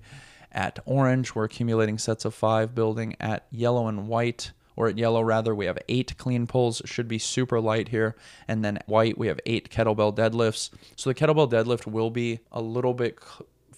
At 0.51 0.80
orange, 0.86 1.34
we're 1.34 1.45
accumulating 1.45 1.97
sets 1.97 2.23
of 2.23 2.36
five, 2.36 2.75
building. 2.75 3.15
At 3.19 3.47
yellow 3.49 3.88
and 3.88 4.08
white, 4.08 4.51
or 4.75 4.88
at 4.88 4.99
yellow 4.99 5.21
rather, 5.21 5.56
we 5.56 5.65
have 5.65 5.80
eight 5.89 6.15
clean 6.19 6.45
pulls. 6.45 6.84
Should 6.86 7.08
be 7.08 7.17
super 7.17 7.60
light 7.60 7.89
here. 7.89 8.15
And 8.47 8.63
then 8.63 8.77
white, 8.86 9.17
we 9.17 9.25
have 9.25 9.39
eight 9.47 9.71
kettlebell 9.71 10.15
deadlifts. 10.15 10.69
So 10.95 11.10
the 11.10 11.15
kettlebell 11.15 11.51
deadlift 11.51 11.88
will 11.88 12.12
be 12.12 12.41
a 12.51 12.62
little 12.62 12.93
bit 12.93 13.19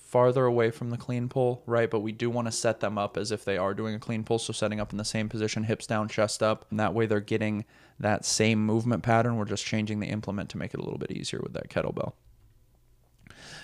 farther 0.10 0.46
away 0.46 0.72
from 0.72 0.90
the 0.90 0.98
clean 0.98 1.30
pull, 1.30 1.62
right? 1.68 1.90
But 1.90 2.00
we 2.00 2.12
do 2.12 2.32
want 2.32 2.48
to 2.48 2.52
set 2.52 2.80
them 2.80 2.98
up 2.98 3.16
as 3.16 3.32
if 3.32 3.46
they 3.46 3.58
are 3.58 3.76
doing 3.76 3.94
a 3.94 4.00
clean 4.00 4.24
pull. 4.24 4.40
So 4.40 4.52
setting 4.52 4.80
up 4.80 4.92
in 4.92 4.98
the 4.98 5.06
same 5.06 5.30
position, 5.30 5.64
hips 5.64 5.86
down, 5.86 6.10
chest 6.10 6.42
up. 6.42 6.66
And 6.72 6.80
that 6.80 6.96
way 6.96 7.06
they're 7.06 7.20
getting 7.20 7.64
that 8.00 8.26
same 8.26 8.66
movement 8.66 9.04
pattern. 9.04 9.38
We're 9.38 9.46
just 9.46 9.66
changing 9.66 10.00
the 10.00 10.08
implement 10.08 10.50
to 10.50 10.58
make 10.58 10.74
it 10.74 10.80
a 10.80 10.84
little 10.84 10.98
bit 10.98 11.12
easier 11.12 11.40
with 11.44 11.54
that 11.54 11.70
kettlebell. 11.70 12.14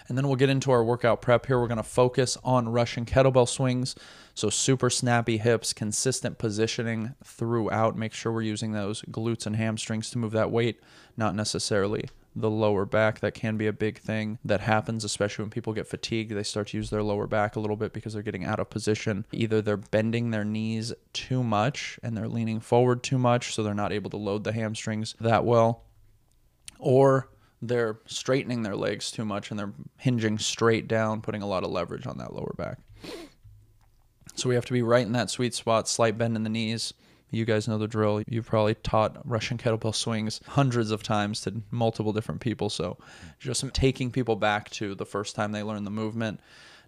And 0.08 0.16
then 0.16 0.28
we'll 0.28 0.36
get 0.36 0.52
into 0.52 0.70
our 0.70 0.84
workout 0.84 1.20
prep 1.20 1.48
here. 1.48 1.60
We're 1.60 1.68
going 1.68 1.78
to 1.78 1.84
focus 1.84 2.38
on 2.44 2.70
Russian 2.70 3.06
kettlebell 3.06 3.50
swings. 3.50 3.96
So 4.36 4.52
super 4.52 4.92
snappy 4.92 5.38
hips, 5.38 5.74
consistent 5.74 6.38
positioning 6.38 7.16
throughout. 7.24 7.98
Make 7.98 8.14
sure 8.14 8.32
we're 8.32 8.42
using 8.44 8.72
those 8.72 9.02
glutes 9.04 9.48
and 9.48 9.56
hamstrings 9.56 10.12
to 10.12 10.20
move 10.20 10.34
that 10.34 10.52
weight, 10.52 10.80
not 11.18 11.34
necessarily 11.34 12.08
the 12.36 12.50
lower 12.50 12.86
back. 12.86 13.20
That 13.20 13.34
can 13.34 13.58
be 13.58 13.68
a 13.68 13.74
big 13.74 14.00
thing 14.00 14.40
that 14.44 14.62
happens, 14.62 15.04
especially 15.04 15.44
when 15.44 15.50
people 15.50 15.74
get 15.74 15.88
fatigued. 15.88 16.32
They 16.32 16.44
start 16.44 16.68
to 16.68 16.78
use 16.78 16.90
their 16.90 17.04
lower 17.04 17.28
back 17.28 17.56
a 17.56 17.60
little 17.60 17.78
bit 17.78 17.94
because 17.94 18.14
they're 18.14 18.22
getting 18.22 18.46
out 18.46 18.60
of 18.60 18.70
position. 18.70 19.26
Either 19.32 19.62
they're 19.62 19.78
bending 19.78 20.32
their 20.32 20.44
knees 20.44 20.94
too 21.14 21.44
much 21.44 22.00
and 22.04 22.18
they're 22.18 22.28
leaning 22.28 22.60
forward 22.60 23.04
too 23.04 23.18
much, 23.18 23.54
so 23.54 23.64
they're 23.64 23.74
not 23.74 23.94
able 23.94 24.10
to 24.10 24.18
load 24.18 24.44
the 24.44 24.54
hamstrings 24.54 25.16
that 25.20 25.46
well, 25.46 25.84
or 26.80 27.30
they're 27.62 28.00
straightening 28.06 28.64
their 28.64 28.76
legs 28.76 29.12
too 29.12 29.26
much 29.26 29.50
and 29.50 29.60
they're 29.60 29.74
hinging 29.98 30.38
straight 30.38 30.88
down, 30.88 31.22
putting 31.22 31.42
a 31.42 31.48
lot 31.48 31.64
of 31.64 31.72
leverage 31.72 32.06
on 32.06 32.18
that 32.18 32.34
lower 32.34 32.54
back. 32.58 32.80
So 34.36 34.50
we 34.50 34.56
have 34.56 34.66
to 34.66 34.74
be 34.74 34.82
right 34.82 35.06
in 35.06 35.14
that 35.14 35.30
sweet 35.30 35.54
spot, 35.54 35.88
slight 35.88 36.18
bend 36.18 36.36
in 36.36 36.44
the 36.44 36.50
knees 36.50 36.94
you 37.32 37.46
guys 37.46 37.68
know 37.68 37.78
the 37.78 37.88
drill. 37.88 38.22
You've 38.28 38.46
probably 38.46 38.76
taught 38.76 39.18
Russian 39.26 39.58
kettlebell 39.58 39.96
swings 39.96 40.42
hundreds 40.48 40.92
of 40.92 41.04
times 41.04 41.42
to 41.42 41.62
multiple 41.72 42.14
different 42.14 42.42
people. 42.42 42.70
So 42.70 42.98
just 43.40 43.66
taking 43.74 44.12
people 44.12 44.36
back 44.36 44.70
to 44.72 44.96
the 44.96 45.06
first 45.06 45.36
time 45.36 45.52
they 45.52 45.64
learned 45.64 45.86
the 45.86 45.92
movement, 45.92 46.40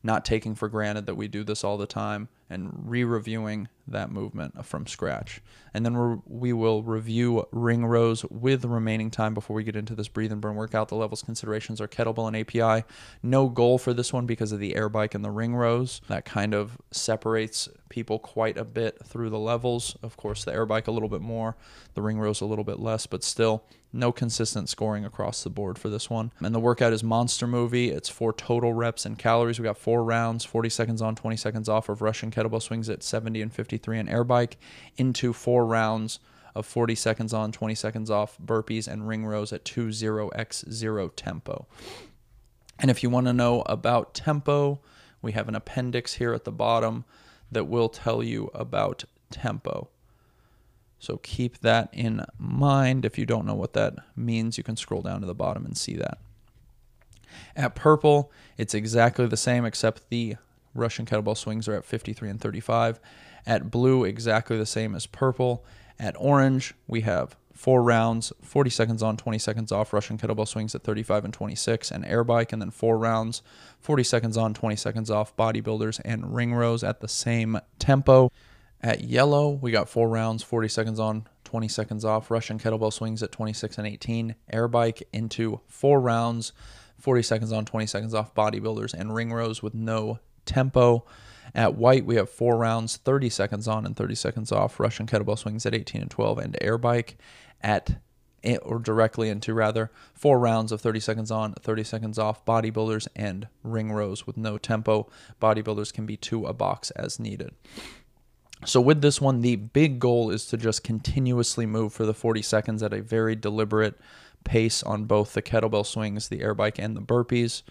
not 0.03 0.25
taking 0.25 0.55
for 0.55 0.69
granted 0.69 1.05
that 1.07 1.15
we 1.15 1.27
do 1.27 1.43
this 1.43 1.63
all 1.63 1.77
the 1.77 1.87
time, 1.87 2.29
and 2.49 2.71
re 2.89 3.03
reviewing 3.03 3.67
that 3.87 4.11
movement 4.11 4.65
from 4.65 4.85
scratch. 4.85 5.41
And 5.73 5.85
then 5.85 5.95
we're, 5.95 6.17
we 6.25 6.53
will 6.53 6.83
review 6.83 7.47
ring 7.51 7.85
rows 7.85 8.25
with 8.25 8.61
the 8.61 8.67
remaining 8.67 9.11
time 9.11 9.33
before 9.33 9.55
we 9.55 9.63
get 9.63 9.75
into 9.75 9.95
this 9.95 10.07
breathe 10.07 10.31
and 10.31 10.41
burn 10.41 10.55
workout. 10.55 10.89
The 10.89 10.95
levels 10.95 11.23
considerations 11.23 11.79
are 11.79 11.87
kettlebell 11.87 12.27
and 12.27 12.35
API. 12.35 12.85
No 13.23 13.47
goal 13.47 13.77
for 13.77 13.93
this 13.93 14.11
one 14.11 14.25
because 14.25 14.51
of 14.51 14.59
the 14.59 14.75
air 14.75 14.89
bike 14.89 15.15
and 15.15 15.23
the 15.23 15.31
ring 15.31 15.55
rows. 15.55 16.01
That 16.07 16.25
kind 16.25 16.53
of 16.53 16.77
separates 16.91 17.69
people 17.89 18.19
quite 18.19 18.57
a 18.57 18.65
bit 18.65 18.99
through 19.05 19.29
the 19.29 19.39
levels. 19.39 19.95
Of 20.03 20.17
course, 20.17 20.43
the 20.43 20.53
air 20.53 20.65
bike 20.65 20.87
a 20.87 20.91
little 20.91 21.09
bit 21.09 21.21
more, 21.21 21.55
the 21.93 22.01
ring 22.01 22.19
rows 22.19 22.41
a 22.41 22.45
little 22.45 22.65
bit 22.65 22.79
less, 22.79 23.07
but 23.07 23.23
still 23.23 23.63
no 23.93 24.11
consistent 24.11 24.69
scoring 24.69 25.05
across 25.05 25.43
the 25.43 25.49
board 25.49 25.79
for 25.79 25.89
this 25.89 26.09
one. 26.09 26.31
And 26.39 26.53
the 26.53 26.59
workout 26.59 26.93
is 26.93 27.03
Monster 27.03 27.47
Movie. 27.47 27.89
It's 27.89 28.09
four 28.09 28.33
total 28.33 28.73
reps 28.73 29.05
and 29.05 29.17
calories. 29.17 29.59
We 29.59 29.63
got 29.63 29.77
four 29.77 30.03
rounds, 30.03 30.43
40 30.43 30.69
seconds 30.69 31.01
on, 31.01 31.15
20 31.15 31.37
seconds 31.37 31.69
off 31.69 31.87
of 31.89 32.01
Russian 32.01 32.29
kettlebell 32.37 32.61
swings 32.61 32.89
at 32.89 33.03
70 33.03 33.41
and 33.41 33.53
53 33.53 33.99
and 33.99 34.09
air 34.09 34.23
bike 34.23 34.57
into 34.97 35.33
four 35.33 35.65
rounds 35.65 36.19
of 36.55 36.65
40 36.65 36.95
seconds 36.95 37.33
on, 37.33 37.51
20 37.51 37.75
seconds 37.75 38.09
off 38.09 38.37
burpees 38.43 38.87
and 38.87 39.07
ring 39.07 39.25
rows 39.25 39.53
at 39.53 39.63
20x0 39.65 41.11
tempo. 41.15 41.67
And 42.79 42.91
if 42.91 43.03
you 43.03 43.09
want 43.09 43.27
to 43.27 43.33
know 43.33 43.61
about 43.65 44.13
tempo, 44.13 44.79
we 45.21 45.31
have 45.33 45.47
an 45.47 45.55
appendix 45.55 46.15
here 46.15 46.33
at 46.33 46.43
the 46.43 46.51
bottom 46.51 47.05
that 47.51 47.65
will 47.65 47.89
tell 47.89 48.21
you 48.21 48.49
about 48.53 49.03
tempo. 49.29 49.89
So 50.99 51.17
keep 51.17 51.59
that 51.59 51.89
in 51.93 52.25
mind. 52.39 53.05
If 53.05 53.17
you 53.17 53.25
don't 53.25 53.45
know 53.45 53.55
what 53.55 53.73
that 53.73 53.95
means, 54.15 54.57
you 54.57 54.63
can 54.63 54.77
scroll 54.77 55.01
down 55.01 55.21
to 55.21 55.27
the 55.27 55.35
bottom 55.35 55.65
and 55.65 55.77
see 55.77 55.95
that. 55.95 56.17
At 57.55 57.75
purple, 57.75 58.31
it's 58.57 58.73
exactly 58.73 59.27
the 59.27 59.37
same 59.37 59.65
except 59.65 60.09
the 60.09 60.37
Russian 60.77 61.05
kettlebell 61.05 61.37
swings 61.37 61.67
are 61.67 61.75
at 61.75 61.85
53 61.85 62.29
and 62.29 62.39
35. 62.39 62.99
At 63.45 63.71
blue, 63.71 64.03
exactly 64.03 64.57
the 64.57 64.65
same 64.65 64.95
as 64.95 65.05
purple. 65.05 65.65
At 65.99 66.15
orange, 66.19 66.73
we 66.87 67.01
have 67.01 67.35
four 67.53 67.81
rounds, 67.81 68.31
40 68.41 68.69
seconds 68.69 69.03
on, 69.03 69.17
20 69.17 69.39
seconds 69.39 69.71
off. 69.71 69.91
Russian 69.91 70.17
kettlebell 70.17 70.47
swings 70.47 70.75
at 70.75 70.83
35 70.83 71.25
and 71.25 71.33
26, 71.33 71.91
and 71.91 72.05
air 72.05 72.23
bike, 72.23 72.53
and 72.53 72.61
then 72.61 72.71
four 72.71 72.97
rounds, 72.97 73.41
40 73.79 74.03
seconds 74.03 74.37
on, 74.37 74.53
20 74.53 74.75
seconds 74.75 75.09
off. 75.09 75.35
Bodybuilders 75.35 75.99
and 76.05 76.35
ring 76.35 76.53
rows 76.53 76.83
at 76.83 77.01
the 77.01 77.07
same 77.07 77.59
tempo. 77.79 78.31
At 78.81 79.01
yellow, 79.01 79.49
we 79.49 79.71
got 79.71 79.89
four 79.89 80.07
rounds, 80.07 80.43
40 80.43 80.67
seconds 80.67 80.99
on, 80.99 81.27
20 81.45 81.67
seconds 81.67 82.05
off. 82.05 82.29
Russian 82.29 82.59
kettlebell 82.59 82.93
swings 82.93 83.23
at 83.23 83.31
26 83.31 83.79
and 83.79 83.87
18. 83.87 84.35
Air 84.51 84.67
bike 84.67 85.01
into 85.11 85.61
four 85.67 85.99
rounds, 85.99 86.53
40 86.99 87.23
seconds 87.23 87.51
on, 87.51 87.65
20 87.65 87.87
seconds 87.87 88.13
off. 88.13 88.35
Bodybuilders 88.35 88.93
and 88.93 89.15
ring 89.15 89.33
rows 89.33 89.63
with 89.63 89.73
no 89.73 90.19
tempo. 90.47 91.05
At 91.53 91.75
white, 91.75 92.05
we 92.05 92.15
have 92.15 92.29
four 92.29 92.57
rounds, 92.57 92.97
30 92.97 93.29
seconds 93.29 93.67
on 93.67 93.85
and 93.85 93.95
30 93.95 94.15
seconds 94.15 94.51
off. 94.51 94.79
Russian 94.79 95.07
kettlebell 95.07 95.37
swings 95.37 95.65
at 95.65 95.75
18 95.75 96.01
and 96.01 96.11
12. 96.11 96.37
And 96.39 96.57
air 96.61 96.77
bike 96.77 97.17
at 97.61 97.97
eh, 98.43 98.57
or 98.57 98.79
directly 98.79 99.29
into 99.29 99.53
rather 99.53 99.91
four 100.13 100.39
rounds 100.39 100.71
of 100.71 100.81
30 100.81 100.99
seconds 100.99 101.31
on 101.31 101.53
30 101.53 101.83
seconds 101.83 102.19
off 102.19 102.45
bodybuilders 102.45 103.07
and 103.15 103.47
ring 103.63 103.91
rows 103.91 104.27
with 104.27 104.37
no 104.37 104.57
tempo 104.57 105.09
bodybuilders 105.41 105.91
can 105.93 106.05
be 106.05 106.17
two 106.17 106.45
a 106.45 106.53
box 106.53 106.91
as 106.91 107.19
needed 107.19 107.51
so 108.65 108.79
with 108.79 109.01
this 109.01 109.19
one 109.19 109.41
the 109.41 109.55
big 109.55 109.99
goal 109.99 110.29
is 110.29 110.45
to 110.45 110.57
just 110.57 110.83
continuously 110.83 111.65
move 111.65 111.91
for 111.93 112.05
the 112.05 112.13
40 112.13 112.41
seconds 112.41 112.83
at 112.83 112.93
a 112.93 113.01
very 113.01 113.35
deliberate 113.35 113.99
pace 114.43 114.83
on 114.83 115.05
both 115.05 115.33
the 115.33 115.41
kettlebell 115.41 115.85
swings 115.85 116.29
the 116.29 116.41
air 116.41 116.53
bike 116.53 116.77
and 116.77 116.95
the 116.95 117.01
burpees 117.01 117.63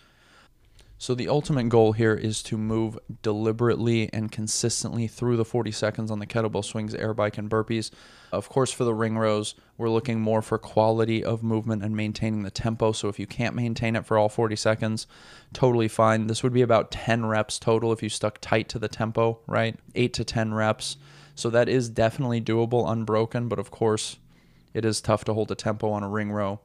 so 0.98 1.14
the 1.14 1.28
ultimate 1.28 1.68
goal 1.68 1.92
here 1.92 2.14
is 2.14 2.42
to 2.44 2.56
move 2.56 2.98
deliberately 3.22 4.08
and 4.14 4.32
consistently 4.32 5.06
through 5.06 5.36
the 5.36 5.44
40 5.44 5.70
seconds 5.70 6.10
on 6.10 6.20
the 6.20 6.26
kettlebell 6.26 6.64
swings, 6.64 6.94
air 6.94 7.12
bike, 7.12 7.36
and 7.36 7.50
burpees. 7.50 7.90
Of 8.32 8.48
course, 8.48 8.72
for 8.72 8.84
the 8.84 8.94
ring 8.94 9.18
rows, 9.18 9.54
we're 9.76 9.90
looking 9.90 10.20
more 10.20 10.40
for 10.40 10.56
quality 10.56 11.22
of 11.22 11.42
movement 11.42 11.84
and 11.84 11.94
maintaining 11.94 12.44
the 12.44 12.50
tempo. 12.50 12.92
So 12.92 13.08
if 13.08 13.18
you 13.18 13.26
can't 13.26 13.54
maintain 13.54 13.94
it 13.94 14.06
for 14.06 14.16
all 14.16 14.30
40 14.30 14.56
seconds, 14.56 15.06
totally 15.52 15.88
fine. 15.88 16.28
This 16.28 16.42
would 16.42 16.54
be 16.54 16.62
about 16.62 16.90
10 16.90 17.26
reps 17.26 17.58
total 17.58 17.92
if 17.92 18.02
you 18.02 18.08
stuck 18.08 18.40
tight 18.40 18.70
to 18.70 18.78
the 18.78 18.88
tempo, 18.88 19.40
right? 19.46 19.78
8 19.94 20.14
to 20.14 20.24
10 20.24 20.54
reps. 20.54 20.96
So 21.34 21.50
that 21.50 21.68
is 21.68 21.90
definitely 21.90 22.40
doable 22.40 22.90
unbroken, 22.90 23.48
but 23.48 23.58
of 23.58 23.70
course, 23.70 24.16
it 24.72 24.86
is 24.86 25.02
tough 25.02 25.24
to 25.24 25.34
hold 25.34 25.50
a 25.50 25.54
tempo 25.54 25.90
on 25.90 26.02
a 26.02 26.08
ring 26.08 26.32
row 26.32 26.60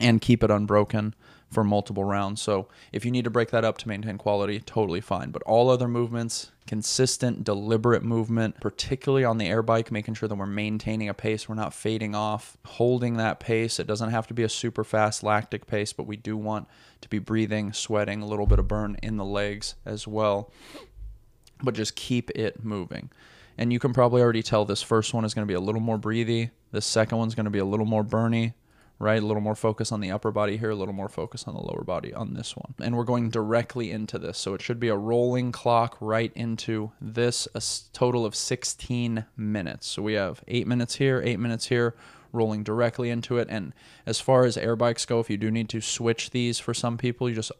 and 0.00 0.20
keep 0.20 0.42
it 0.42 0.50
unbroken 0.50 1.14
for 1.50 1.64
multiple 1.64 2.04
rounds. 2.04 2.42
So 2.42 2.68
if 2.92 3.04
you 3.04 3.10
need 3.10 3.24
to 3.24 3.30
break 3.30 3.50
that 3.50 3.64
up 3.64 3.78
to 3.78 3.88
maintain 3.88 4.18
quality, 4.18 4.60
totally 4.60 5.00
fine. 5.00 5.30
But 5.30 5.42
all 5.44 5.70
other 5.70 5.88
movements, 5.88 6.52
consistent, 6.66 7.44
deliberate 7.44 8.02
movement, 8.02 8.60
particularly 8.60 9.24
on 9.24 9.38
the 9.38 9.48
air 9.48 9.62
bike, 9.62 9.90
making 9.90 10.14
sure 10.14 10.28
that 10.28 10.34
we're 10.34 10.46
maintaining 10.46 11.08
a 11.08 11.14
pace, 11.14 11.48
we're 11.48 11.54
not 11.54 11.72
fading 11.72 12.14
off, 12.14 12.58
holding 12.66 13.16
that 13.16 13.40
pace. 13.40 13.80
It 13.80 13.86
doesn't 13.86 14.10
have 14.10 14.26
to 14.26 14.34
be 14.34 14.42
a 14.42 14.48
super 14.48 14.84
fast 14.84 15.22
lactic 15.22 15.66
pace, 15.66 15.92
but 15.92 16.06
we 16.06 16.16
do 16.16 16.36
want 16.36 16.68
to 17.00 17.08
be 17.08 17.18
breathing, 17.18 17.72
sweating, 17.72 18.20
a 18.20 18.26
little 18.26 18.46
bit 18.46 18.58
of 18.58 18.68
burn 18.68 18.98
in 19.02 19.16
the 19.16 19.24
legs 19.24 19.74
as 19.86 20.06
well. 20.06 20.52
But 21.62 21.74
just 21.74 21.96
keep 21.96 22.30
it 22.30 22.62
moving. 22.62 23.10
And 23.56 23.72
you 23.72 23.80
can 23.80 23.92
probably 23.92 24.22
already 24.22 24.42
tell 24.42 24.64
this 24.64 24.82
first 24.82 25.14
one 25.14 25.24
is 25.24 25.34
going 25.34 25.46
to 25.46 25.50
be 25.50 25.56
a 25.56 25.60
little 25.60 25.80
more 25.80 25.98
breathy. 25.98 26.50
The 26.70 26.82
second 26.82 27.18
one's 27.18 27.34
going 27.34 27.44
to 27.44 27.50
be 27.50 27.58
a 27.58 27.64
little 27.64 27.86
more 27.86 28.04
burny 28.04 28.52
right? 28.98 29.22
A 29.22 29.26
little 29.26 29.42
more 29.42 29.54
focus 29.54 29.92
on 29.92 30.00
the 30.00 30.10
upper 30.10 30.30
body 30.30 30.56
here, 30.56 30.70
a 30.70 30.74
little 30.74 30.94
more 30.94 31.08
focus 31.08 31.44
on 31.46 31.54
the 31.54 31.60
lower 31.60 31.84
body 31.84 32.12
on 32.12 32.34
this 32.34 32.56
one. 32.56 32.74
And 32.80 32.96
we're 32.96 33.04
going 33.04 33.30
directly 33.30 33.90
into 33.90 34.18
this. 34.18 34.38
So 34.38 34.54
it 34.54 34.62
should 34.62 34.80
be 34.80 34.88
a 34.88 34.96
rolling 34.96 35.52
clock 35.52 35.96
right 36.00 36.32
into 36.34 36.90
this, 37.00 37.46
a 37.54 37.62
total 37.92 38.26
of 38.26 38.34
16 38.34 39.24
minutes. 39.36 39.86
So 39.86 40.02
we 40.02 40.14
have 40.14 40.42
eight 40.48 40.66
minutes 40.66 40.96
here, 40.96 41.22
eight 41.24 41.38
minutes 41.38 41.66
here, 41.66 41.94
rolling 42.32 42.64
directly 42.64 43.10
into 43.10 43.38
it. 43.38 43.46
And 43.50 43.72
as 44.04 44.20
far 44.20 44.44
as 44.44 44.56
air 44.56 44.74
bikes 44.74 45.06
go, 45.06 45.20
if 45.20 45.30
you 45.30 45.36
do 45.36 45.50
need 45.50 45.68
to 45.70 45.80
switch 45.80 46.30
these 46.30 46.58
for 46.58 46.74
some 46.74 46.98
people, 46.98 47.28
you 47.28 47.36
just 47.36 47.52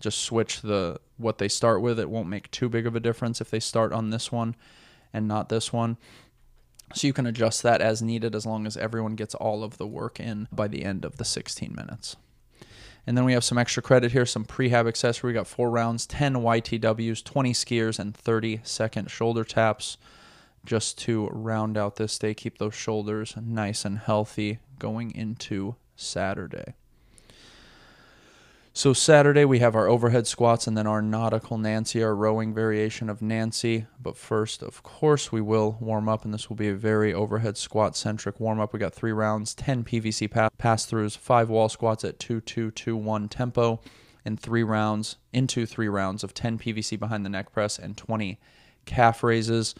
just 0.00 0.20
switch 0.20 0.62
the 0.62 1.00
what 1.16 1.38
they 1.38 1.48
start 1.48 1.82
with. 1.82 1.98
It 1.98 2.08
won't 2.08 2.28
make 2.28 2.50
too 2.52 2.68
big 2.68 2.86
of 2.86 2.94
a 2.94 3.00
difference 3.00 3.40
if 3.40 3.50
they 3.50 3.58
start 3.58 3.92
on 3.92 4.10
this 4.10 4.30
one 4.30 4.54
and 5.12 5.26
not 5.26 5.48
this 5.48 5.72
one. 5.72 5.96
So 6.94 7.06
you 7.06 7.12
can 7.12 7.26
adjust 7.26 7.62
that 7.62 7.80
as 7.80 8.02
needed 8.02 8.34
as 8.34 8.46
long 8.46 8.66
as 8.66 8.76
everyone 8.76 9.14
gets 9.14 9.34
all 9.34 9.62
of 9.62 9.78
the 9.78 9.86
work 9.86 10.18
in 10.18 10.48
by 10.50 10.68
the 10.68 10.84
end 10.84 11.04
of 11.04 11.16
the 11.16 11.24
16 11.24 11.74
minutes. 11.74 12.16
And 13.06 13.16
then 13.16 13.24
we 13.24 13.32
have 13.32 13.44
some 13.44 13.58
extra 13.58 13.82
credit 13.82 14.12
here, 14.12 14.26
some 14.26 14.44
prehab 14.44 14.86
accessory. 14.86 15.30
We 15.30 15.34
got 15.34 15.46
four 15.46 15.70
rounds, 15.70 16.06
10 16.06 16.34
YTWs, 16.34 17.24
20 17.24 17.52
skiers, 17.52 17.98
and 17.98 18.14
30 18.14 18.60
second 18.64 19.10
shoulder 19.10 19.44
taps 19.44 19.96
just 20.66 20.98
to 20.98 21.28
round 21.28 21.78
out 21.78 21.96
this 21.96 22.18
day, 22.18 22.34
keep 22.34 22.58
those 22.58 22.74
shoulders 22.74 23.34
nice 23.40 23.86
and 23.86 23.98
healthy 23.98 24.58
going 24.78 25.14
into 25.14 25.76
Saturday. 25.96 26.74
So 28.78 28.92
Saturday 28.92 29.44
we 29.44 29.58
have 29.58 29.74
our 29.74 29.88
overhead 29.88 30.28
squats 30.28 30.68
and 30.68 30.78
then 30.78 30.86
our 30.86 31.02
nautical 31.02 31.58
Nancy, 31.58 32.00
our 32.00 32.14
rowing 32.14 32.54
variation 32.54 33.10
of 33.10 33.20
Nancy. 33.20 33.86
But 34.00 34.16
first, 34.16 34.62
of 34.62 34.84
course, 34.84 35.32
we 35.32 35.40
will 35.40 35.76
warm 35.80 36.08
up, 36.08 36.24
and 36.24 36.32
this 36.32 36.48
will 36.48 36.54
be 36.54 36.68
a 36.68 36.76
very 36.76 37.12
overhead 37.12 37.56
squat 37.56 37.96
centric 37.96 38.38
warm 38.38 38.60
up. 38.60 38.72
We 38.72 38.78
got 38.78 38.94
three 38.94 39.10
rounds, 39.10 39.52
10 39.56 39.82
PVC 39.82 40.30
pass 40.30 40.86
throughs, 40.86 41.18
five 41.18 41.50
wall 41.50 41.68
squats 41.68 42.04
at 42.04 42.20
2 42.20 42.40
2 42.40 42.70
2 42.70 42.96
1 42.96 43.28
tempo, 43.28 43.80
and 44.24 44.38
three 44.38 44.62
rounds 44.62 45.16
into 45.32 45.66
three 45.66 45.88
rounds 45.88 46.22
of 46.22 46.32
10 46.32 46.58
PVC 46.58 46.96
behind 47.00 47.24
the 47.24 47.30
neck 47.30 47.50
press 47.50 47.80
and 47.80 47.96
20 47.96 48.38
calf 48.84 49.24
raises. 49.24 49.74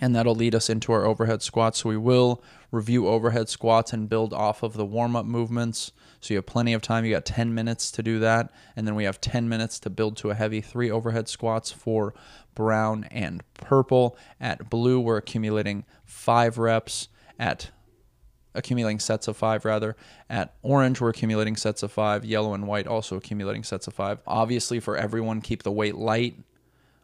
And 0.00 0.16
that'll 0.16 0.34
lead 0.34 0.56
us 0.56 0.68
into 0.68 0.90
our 0.90 1.04
overhead 1.04 1.42
squats. 1.42 1.78
So 1.78 1.90
we 1.90 1.96
will 1.96 2.42
review 2.72 3.06
overhead 3.06 3.48
squats 3.48 3.92
and 3.92 4.08
build 4.08 4.32
off 4.32 4.64
of 4.64 4.72
the 4.72 4.84
warm 4.84 5.14
up 5.14 5.26
movements. 5.26 5.92
So 6.24 6.32
you 6.32 6.38
have 6.38 6.46
plenty 6.46 6.72
of 6.72 6.80
time. 6.80 7.04
You 7.04 7.12
got 7.12 7.26
10 7.26 7.52
minutes 7.54 7.90
to 7.92 8.02
do 8.02 8.18
that. 8.20 8.50
And 8.76 8.86
then 8.86 8.94
we 8.94 9.04
have 9.04 9.20
10 9.20 9.46
minutes 9.46 9.78
to 9.80 9.90
build 9.90 10.16
to 10.18 10.30
a 10.30 10.34
heavy 10.34 10.62
three 10.62 10.90
overhead 10.90 11.28
squats 11.28 11.70
for 11.70 12.14
brown 12.54 13.04
and 13.10 13.42
purple. 13.52 14.16
At 14.40 14.70
blue, 14.70 14.98
we're 15.00 15.18
accumulating 15.18 15.84
five 16.06 16.56
reps. 16.56 17.08
At 17.38 17.70
accumulating 18.54 19.00
sets 19.00 19.28
of 19.28 19.36
five 19.36 19.66
rather. 19.66 19.96
At 20.30 20.54
orange, 20.62 20.98
we're 20.98 21.10
accumulating 21.10 21.56
sets 21.56 21.82
of 21.82 21.92
five. 21.92 22.24
Yellow 22.24 22.54
and 22.54 22.66
white 22.66 22.86
also 22.86 23.16
accumulating 23.16 23.62
sets 23.62 23.86
of 23.86 23.92
five. 23.92 24.18
Obviously, 24.26 24.80
for 24.80 24.96
everyone, 24.96 25.42
keep 25.42 25.62
the 25.62 25.72
weight 25.72 25.96
light. 25.96 26.38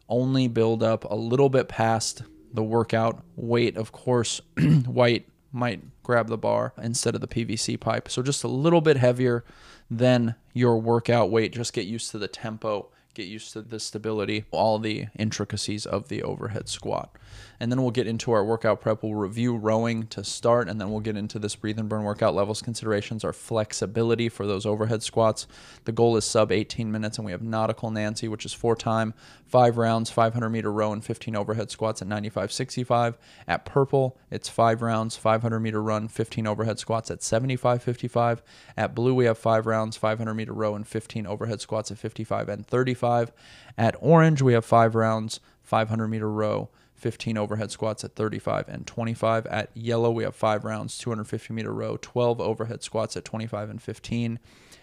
Only 0.08 0.48
build 0.48 0.82
up 0.82 1.04
a 1.04 1.14
little 1.14 1.50
bit 1.50 1.68
past 1.68 2.22
the 2.54 2.62
workout 2.62 3.22
weight. 3.36 3.76
Of 3.76 3.92
course, 3.92 4.40
white 4.86 5.28
might 5.52 5.82
grab 6.02 6.28
the 6.28 6.38
bar 6.38 6.72
instead 6.80 7.14
of 7.14 7.20
the 7.20 7.26
PVC 7.26 7.78
pipe. 7.78 8.08
So 8.08 8.22
just 8.22 8.44
a 8.44 8.48
little 8.48 8.80
bit 8.80 8.96
heavier 8.96 9.44
than 9.90 10.34
your 10.52 10.78
workout 10.78 11.30
weight. 11.30 11.52
Just 11.52 11.72
get 11.72 11.86
used 11.86 12.10
to 12.12 12.18
the 12.18 12.28
tempo 12.28 12.88
get 13.14 13.26
used 13.26 13.52
to 13.52 13.62
the 13.62 13.80
stability, 13.80 14.44
all 14.50 14.78
the 14.78 15.06
intricacies 15.18 15.84
of 15.84 16.08
the 16.08 16.22
overhead 16.22 16.68
squat. 16.68 17.10
And 17.58 17.70
then 17.70 17.82
we'll 17.82 17.90
get 17.90 18.06
into 18.06 18.32
our 18.32 18.44
workout 18.44 18.80
prep. 18.80 19.02
We'll 19.02 19.14
review 19.14 19.56
rowing 19.56 20.06
to 20.08 20.24
start, 20.24 20.68
and 20.68 20.80
then 20.80 20.90
we'll 20.90 21.00
get 21.00 21.16
into 21.16 21.38
this 21.38 21.56
breathe 21.56 21.78
and 21.78 21.88
burn 21.88 22.04
workout 22.04 22.34
levels 22.34 22.62
considerations, 22.62 23.24
our 23.24 23.32
flexibility 23.32 24.28
for 24.28 24.46
those 24.46 24.64
overhead 24.64 25.02
squats. 25.02 25.46
The 25.84 25.92
goal 25.92 26.16
is 26.16 26.24
sub 26.24 26.52
18 26.52 26.90
minutes, 26.90 27.18
and 27.18 27.26
we 27.26 27.32
have 27.32 27.42
nautical 27.42 27.90
Nancy, 27.90 28.28
which 28.28 28.46
is 28.46 28.52
four 28.52 28.76
time, 28.76 29.12
five 29.50 29.76
rounds, 29.78 30.10
500 30.10 30.50
meter 30.50 30.72
row, 30.72 30.92
and 30.92 31.04
15 31.04 31.36
overhead 31.36 31.70
squats 31.70 32.02
at 32.02 32.08
95 32.08 32.52
65. 32.52 33.18
At 33.46 33.64
purple, 33.64 34.18
it's 34.30 34.48
five 34.48 34.82
rounds, 34.82 35.16
500 35.16 35.60
meter 35.60 35.82
run, 35.82 36.08
15 36.08 36.46
overhead 36.46 36.78
squats 36.78 37.10
at 37.10 37.22
75 37.22 37.82
55. 37.82 38.42
At 38.76 38.94
blue, 38.94 39.14
we 39.14 39.26
have 39.26 39.38
five 39.38 39.66
rounds, 39.66 39.96
500 39.96 40.34
meter 40.34 40.52
row, 40.52 40.74
and 40.74 40.86
15 40.86 41.26
overhead 41.26 41.60
squats 41.60 41.90
at 41.90 41.98
55 41.98 42.48
and 42.48 42.66
35. 42.66 42.80
35. 42.80 43.32
At 43.78 43.94
Orange, 44.00 44.42
we 44.42 44.52
have 44.52 44.64
five 44.64 44.94
rounds, 44.94 45.40
500 45.62 46.08
meter 46.08 46.30
row, 46.30 46.70
15 46.94 47.38
overhead 47.38 47.70
squats 47.70 48.04
at 48.04 48.14
35 48.14 48.68
and 48.68 48.86
25. 48.86 49.46
At 49.46 49.70
Yellow, 49.74 50.10
we 50.10 50.24
have 50.24 50.34
five 50.34 50.64
rounds, 50.64 50.98
250 50.98 51.52
meter 51.54 51.72
row, 51.72 51.98
12 52.00 52.40
overhead 52.40 52.82
squats 52.82 53.16
at 53.16 53.24
25 53.24 53.70
and 53.70 53.82
15. 53.82 54.38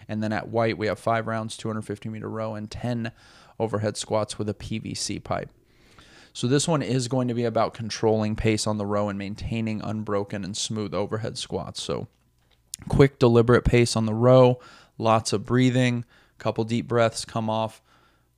And 0.08 0.22
then 0.22 0.32
at 0.32 0.48
White, 0.48 0.78
we 0.78 0.86
have 0.86 0.98
five 0.98 1.26
rounds, 1.26 1.56
250 1.56 2.08
meter 2.08 2.28
row, 2.28 2.54
and 2.54 2.70
10 2.70 3.12
overhead 3.58 3.96
squats 3.96 4.38
with 4.38 4.48
a 4.48 4.54
PVC 4.54 5.22
pipe. 5.22 5.50
So 6.32 6.46
this 6.46 6.68
one 6.68 6.82
is 6.82 7.08
going 7.08 7.28
to 7.28 7.34
be 7.34 7.44
about 7.44 7.74
controlling 7.74 8.36
pace 8.36 8.66
on 8.66 8.78
the 8.78 8.86
row 8.86 9.08
and 9.08 9.18
maintaining 9.18 9.82
unbroken 9.82 10.44
and 10.44 10.56
smooth 10.56 10.94
overhead 10.94 11.36
squats. 11.36 11.82
So 11.82 12.06
quick, 12.88 13.18
deliberate 13.18 13.64
pace 13.64 13.96
on 13.96 14.06
the 14.06 14.14
row, 14.14 14.60
lots 14.98 15.32
of 15.32 15.44
breathing, 15.44 16.04
couple 16.38 16.64
deep 16.64 16.86
breaths, 16.86 17.24
come 17.24 17.50
off, 17.50 17.82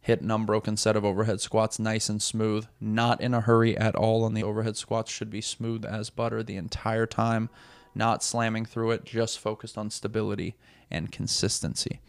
hit 0.00 0.22
an 0.22 0.30
unbroken 0.30 0.76
set 0.76 0.96
of 0.96 1.04
overhead 1.04 1.40
squats 1.40 1.78
nice 1.78 2.09
and 2.09 2.22
smooth. 2.22 2.66
Not 2.80 3.20
in 3.20 3.35
a 3.35 3.42
hurry 3.42 3.76
at 3.76 3.94
all 3.94 4.24
on 4.24 4.35
the 4.35 4.42
overhead 4.42 4.76
squats, 4.76 5.12
should 5.12 5.30
be 5.30 5.42
smooth 5.42 5.85
as 5.85 6.09
butter 6.09 6.42
the 6.42 6.56
entire 6.56 7.06
time, 7.06 7.50
not 7.94 8.22
slamming 8.22 8.64
through 8.64 8.92
it, 8.92 9.04
just 9.04 9.38
focused 9.38 9.76
on 9.76 9.90
stability 9.90 10.56
and 10.90 11.12
consistency. 11.12 12.00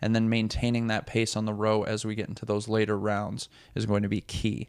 And 0.00 0.14
then 0.14 0.28
maintaining 0.28 0.86
that 0.88 1.06
pace 1.06 1.36
on 1.36 1.44
the 1.44 1.54
row 1.54 1.82
as 1.82 2.04
we 2.04 2.14
get 2.14 2.28
into 2.28 2.46
those 2.46 2.68
later 2.68 2.98
rounds 2.98 3.48
is 3.74 3.86
going 3.86 4.02
to 4.02 4.08
be 4.08 4.20
key. 4.20 4.68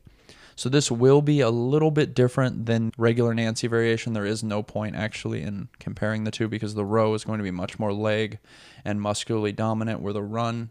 So 0.55 0.69
this 0.69 0.91
will 0.91 1.21
be 1.21 1.39
a 1.39 1.49
little 1.49 1.91
bit 1.91 2.13
different 2.13 2.65
than 2.65 2.91
regular 2.97 3.33
Nancy 3.33 3.67
variation. 3.67 4.13
There 4.13 4.25
is 4.25 4.43
no 4.43 4.61
point 4.61 4.95
actually 4.95 5.41
in 5.41 5.69
comparing 5.79 6.23
the 6.23 6.31
two 6.31 6.47
because 6.47 6.75
the 6.75 6.85
row 6.85 7.13
is 7.13 7.23
going 7.23 7.39
to 7.39 7.43
be 7.43 7.51
much 7.51 7.79
more 7.79 7.93
leg 7.93 8.39
and 8.85 9.01
muscularly 9.01 9.53
dominant 9.53 10.01
where 10.01 10.13
the 10.13 10.21
run 10.21 10.69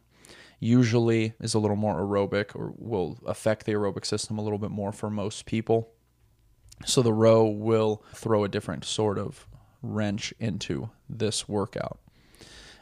usually 0.61 1.33
is 1.41 1.55
a 1.55 1.59
little 1.59 1.77
more 1.77 2.01
aerobic 2.01 2.55
or 2.55 2.75
will 2.77 3.19
affect 3.27 3.65
the 3.65 3.73
aerobic 3.73 4.05
system 4.05 4.39
a 4.39 4.43
little 4.43 4.59
bit 4.59 4.71
more 4.71 4.93
for 4.93 5.11
most 5.11 5.47
people. 5.47 5.91
So 6.85 7.03
the 7.03 7.13
row 7.13 7.45
will 7.45 8.05
throw 8.15 8.45
a 8.45 8.49
different 8.49 8.85
sort 8.85 9.19
of 9.19 9.47
wrench 9.83 10.33
into 10.39 10.91
this 11.09 11.49
workout. 11.49 11.99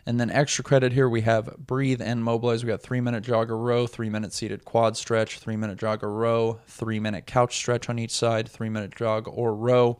And 0.08 0.18
then 0.18 0.30
extra 0.30 0.64
credit 0.64 0.94
here, 0.94 1.06
we 1.06 1.20
have 1.20 1.54
breathe 1.58 2.00
and 2.00 2.24
mobilize. 2.24 2.64
We 2.64 2.68
got 2.68 2.80
three 2.80 3.02
minute 3.02 3.22
jogger 3.22 3.62
row, 3.62 3.86
three 3.86 4.08
minute 4.08 4.32
seated 4.32 4.64
quad 4.64 4.96
stretch, 4.96 5.38
three 5.38 5.54
minute 5.54 5.78
jogger 5.78 6.10
row, 6.10 6.60
three 6.66 6.98
minute 6.98 7.26
couch 7.26 7.54
stretch 7.54 7.90
on 7.90 7.98
each 7.98 8.12
side, 8.12 8.48
three 8.48 8.70
minute 8.70 8.96
jog 8.96 9.28
or 9.28 9.54
row, 9.54 9.98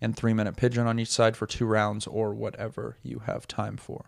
and 0.00 0.16
three 0.16 0.32
minute 0.32 0.56
pigeon 0.56 0.86
on 0.86 1.00
each 1.00 1.08
side 1.08 1.36
for 1.36 1.48
two 1.48 1.66
rounds 1.66 2.06
or 2.06 2.34
whatever 2.34 2.98
you 3.02 3.18
have 3.26 3.48
time 3.48 3.76
for. 3.76 4.04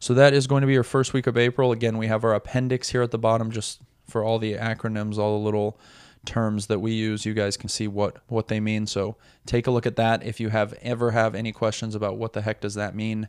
So 0.00 0.14
that 0.14 0.34
is 0.34 0.48
going 0.48 0.62
to 0.62 0.66
be 0.66 0.72
your 0.72 0.82
first 0.82 1.12
week 1.12 1.28
of 1.28 1.38
April. 1.38 1.70
Again, 1.70 1.96
we 1.96 2.08
have 2.08 2.24
our 2.24 2.34
appendix 2.34 2.88
here 2.88 3.02
at 3.02 3.12
the 3.12 3.18
bottom 3.18 3.52
just 3.52 3.82
for 4.08 4.24
all 4.24 4.40
the 4.40 4.54
acronyms, 4.54 5.16
all 5.16 5.38
the 5.38 5.44
little 5.44 5.78
terms 6.24 6.66
that 6.66 6.80
we 6.80 6.90
use 6.90 7.24
you 7.24 7.34
guys 7.34 7.56
can 7.56 7.68
see 7.68 7.86
what 7.86 8.16
what 8.26 8.48
they 8.48 8.58
mean 8.58 8.84
so 8.84 9.16
take 9.46 9.68
a 9.68 9.70
look 9.70 9.86
at 9.86 9.94
that 9.94 10.24
if 10.24 10.40
you 10.40 10.48
have 10.48 10.72
ever 10.82 11.12
have 11.12 11.36
any 11.36 11.52
questions 11.52 11.94
about 11.94 12.16
what 12.16 12.32
the 12.32 12.42
heck 12.42 12.60
does 12.60 12.74
that 12.74 12.96
mean 12.96 13.28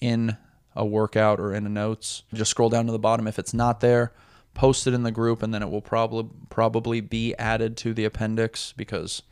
in 0.00 0.36
a 0.74 0.84
workout 0.84 1.38
or 1.38 1.54
in 1.54 1.66
a 1.66 1.68
notes 1.68 2.22
just 2.32 2.50
scroll 2.50 2.68
down 2.68 2.86
to 2.86 2.92
the 2.92 2.98
bottom 2.98 3.26
if 3.26 3.38
it's 3.38 3.54
not 3.54 3.80
there 3.80 4.12
post 4.54 4.86
it 4.86 4.94
in 4.94 5.02
the 5.02 5.10
group 5.10 5.42
and 5.42 5.52
then 5.52 5.62
it 5.62 5.70
will 5.70 5.80
probably 5.80 6.28
probably 6.50 7.00
be 7.00 7.34
added 7.36 7.76
to 7.76 7.94
the 7.94 8.04
appendix 8.04 8.72
because 8.76 9.22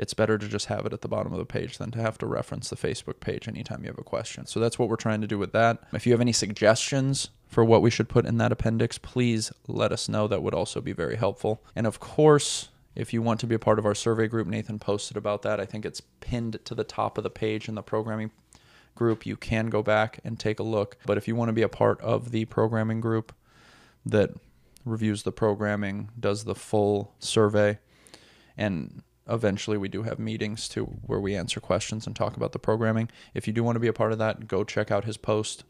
it's 0.00 0.14
better 0.14 0.38
to 0.38 0.48
just 0.48 0.66
have 0.66 0.86
it 0.86 0.94
at 0.94 1.02
the 1.02 1.08
bottom 1.08 1.30
of 1.30 1.38
the 1.38 1.44
page 1.44 1.76
than 1.76 1.90
to 1.90 2.00
have 2.00 2.16
to 2.16 2.26
reference 2.26 2.70
the 2.70 2.76
Facebook 2.76 3.20
page 3.20 3.46
anytime 3.46 3.82
you 3.82 3.88
have 3.88 3.98
a 3.98 4.02
question. 4.02 4.46
So 4.46 4.58
that's 4.58 4.78
what 4.78 4.88
we're 4.88 4.96
trying 4.96 5.20
to 5.20 5.26
do 5.26 5.38
with 5.38 5.52
that. 5.52 5.78
If 5.92 6.06
you 6.06 6.12
have 6.12 6.22
any 6.22 6.32
suggestions 6.32 7.28
for 7.48 7.62
what 7.66 7.82
we 7.82 7.90
should 7.90 8.08
put 8.08 8.24
in 8.24 8.38
that 8.38 8.50
appendix, 8.50 8.96
please 8.96 9.52
let 9.68 9.92
us 9.92 10.08
know. 10.08 10.26
That 10.26 10.42
would 10.42 10.54
also 10.54 10.80
be 10.80 10.94
very 10.94 11.16
helpful. 11.16 11.62
And 11.76 11.86
of 11.86 12.00
course, 12.00 12.70
if 12.94 13.12
you 13.12 13.20
want 13.20 13.40
to 13.40 13.46
be 13.46 13.54
a 13.54 13.58
part 13.58 13.78
of 13.78 13.84
our 13.84 13.94
survey 13.94 14.26
group, 14.26 14.46
Nathan 14.46 14.78
posted 14.78 15.18
about 15.18 15.42
that. 15.42 15.60
I 15.60 15.66
think 15.66 15.84
it's 15.84 16.00
pinned 16.20 16.58
to 16.64 16.74
the 16.74 16.82
top 16.82 17.18
of 17.18 17.24
the 17.24 17.28
page 17.28 17.68
in 17.68 17.74
the 17.74 17.82
programming 17.82 18.30
group. 18.94 19.26
You 19.26 19.36
can 19.36 19.68
go 19.68 19.82
back 19.82 20.20
and 20.24 20.38
take 20.38 20.58
a 20.60 20.64
look. 20.64 20.96
But 21.06 21.18
if 21.18 21.26
you 21.28 21.36
want 21.36 21.48
to 21.48 21.54
be 21.54 21.62
a 21.62 21.68
part 21.68 22.00
of 22.00 22.30
the 22.30 22.44
programming 22.46 23.00
group 23.00 23.34
that 24.06 24.30
reviews 24.84 25.22
the 25.22 25.32
programming, 25.32 26.10
does 26.18 26.44
the 26.44 26.54
full 26.54 27.14
survey, 27.18 27.78
and 28.56 29.02
eventually 29.28 29.78
we 29.78 29.88
do 29.88 30.02
have 30.02 30.18
meetings 30.18 30.68
to 30.68 30.84
where 30.84 31.20
we 31.20 31.36
answer 31.36 31.60
questions 31.60 32.06
and 32.06 32.16
talk 32.16 32.36
about 32.36 32.52
the 32.52 32.58
programming. 32.58 33.08
If 33.34 33.46
you 33.46 33.52
do 33.52 33.62
want 33.62 33.76
to 33.76 33.80
be 33.80 33.88
a 33.88 33.92
part 33.92 34.12
of 34.12 34.18
that, 34.18 34.48
go 34.48 34.64
check 34.64 34.90
out 34.90 35.04
his 35.04 35.16
post. 35.16 35.64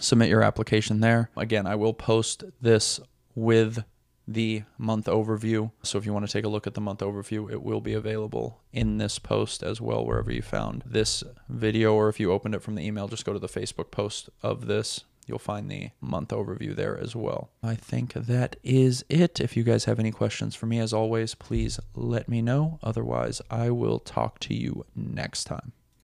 Submit 0.00 0.28
your 0.28 0.42
application 0.42 1.00
there. 1.00 1.30
Again, 1.36 1.66
I 1.66 1.76
will 1.76 1.94
post 1.94 2.44
this 2.60 2.98
with 3.34 3.84
the 4.26 4.62
month 4.78 5.06
overview. 5.06 5.70
So 5.82 5.98
if 5.98 6.06
you 6.06 6.12
want 6.12 6.26
to 6.26 6.32
take 6.32 6.44
a 6.44 6.48
look 6.48 6.66
at 6.66 6.74
the 6.74 6.80
month 6.80 7.00
overview, 7.00 7.50
it 7.50 7.62
will 7.62 7.80
be 7.80 7.94
available 7.94 8.60
in 8.72 8.98
this 8.98 9.18
post 9.18 9.62
as 9.62 9.80
well, 9.80 10.04
wherever 10.04 10.32
you 10.32 10.42
found 10.42 10.82
this 10.86 11.22
video, 11.48 11.94
or 11.94 12.08
if 12.08 12.18
you 12.18 12.32
opened 12.32 12.54
it 12.54 12.62
from 12.62 12.74
the 12.74 12.86
email, 12.86 13.08
just 13.08 13.24
go 13.24 13.32
to 13.32 13.38
the 13.38 13.48
Facebook 13.48 13.90
post 13.90 14.30
of 14.42 14.66
this 14.66 15.04
you'll 15.26 15.38
find 15.38 15.70
the 15.70 15.90
month 16.00 16.28
overview 16.30 16.74
there 16.74 16.98
as 16.98 17.16
well. 17.16 17.50
I 17.62 17.74
think 17.74 18.12
that 18.12 18.56
is 18.62 19.04
it. 19.08 19.40
If 19.40 19.56
you 19.56 19.62
guys 19.62 19.84
have 19.84 19.98
any 19.98 20.10
questions 20.10 20.54
for 20.54 20.66
me, 20.66 20.78
as 20.78 20.92
always, 20.92 21.34
please 21.34 21.80
let 21.94 22.28
me 22.28 22.42
know. 22.42 22.78
Otherwise, 22.82 23.40
I 23.50 23.70
will 23.70 23.98
talk 23.98 24.38
to 24.40 24.54
you 24.54 24.84
next 24.94 25.44
time. 25.44 25.72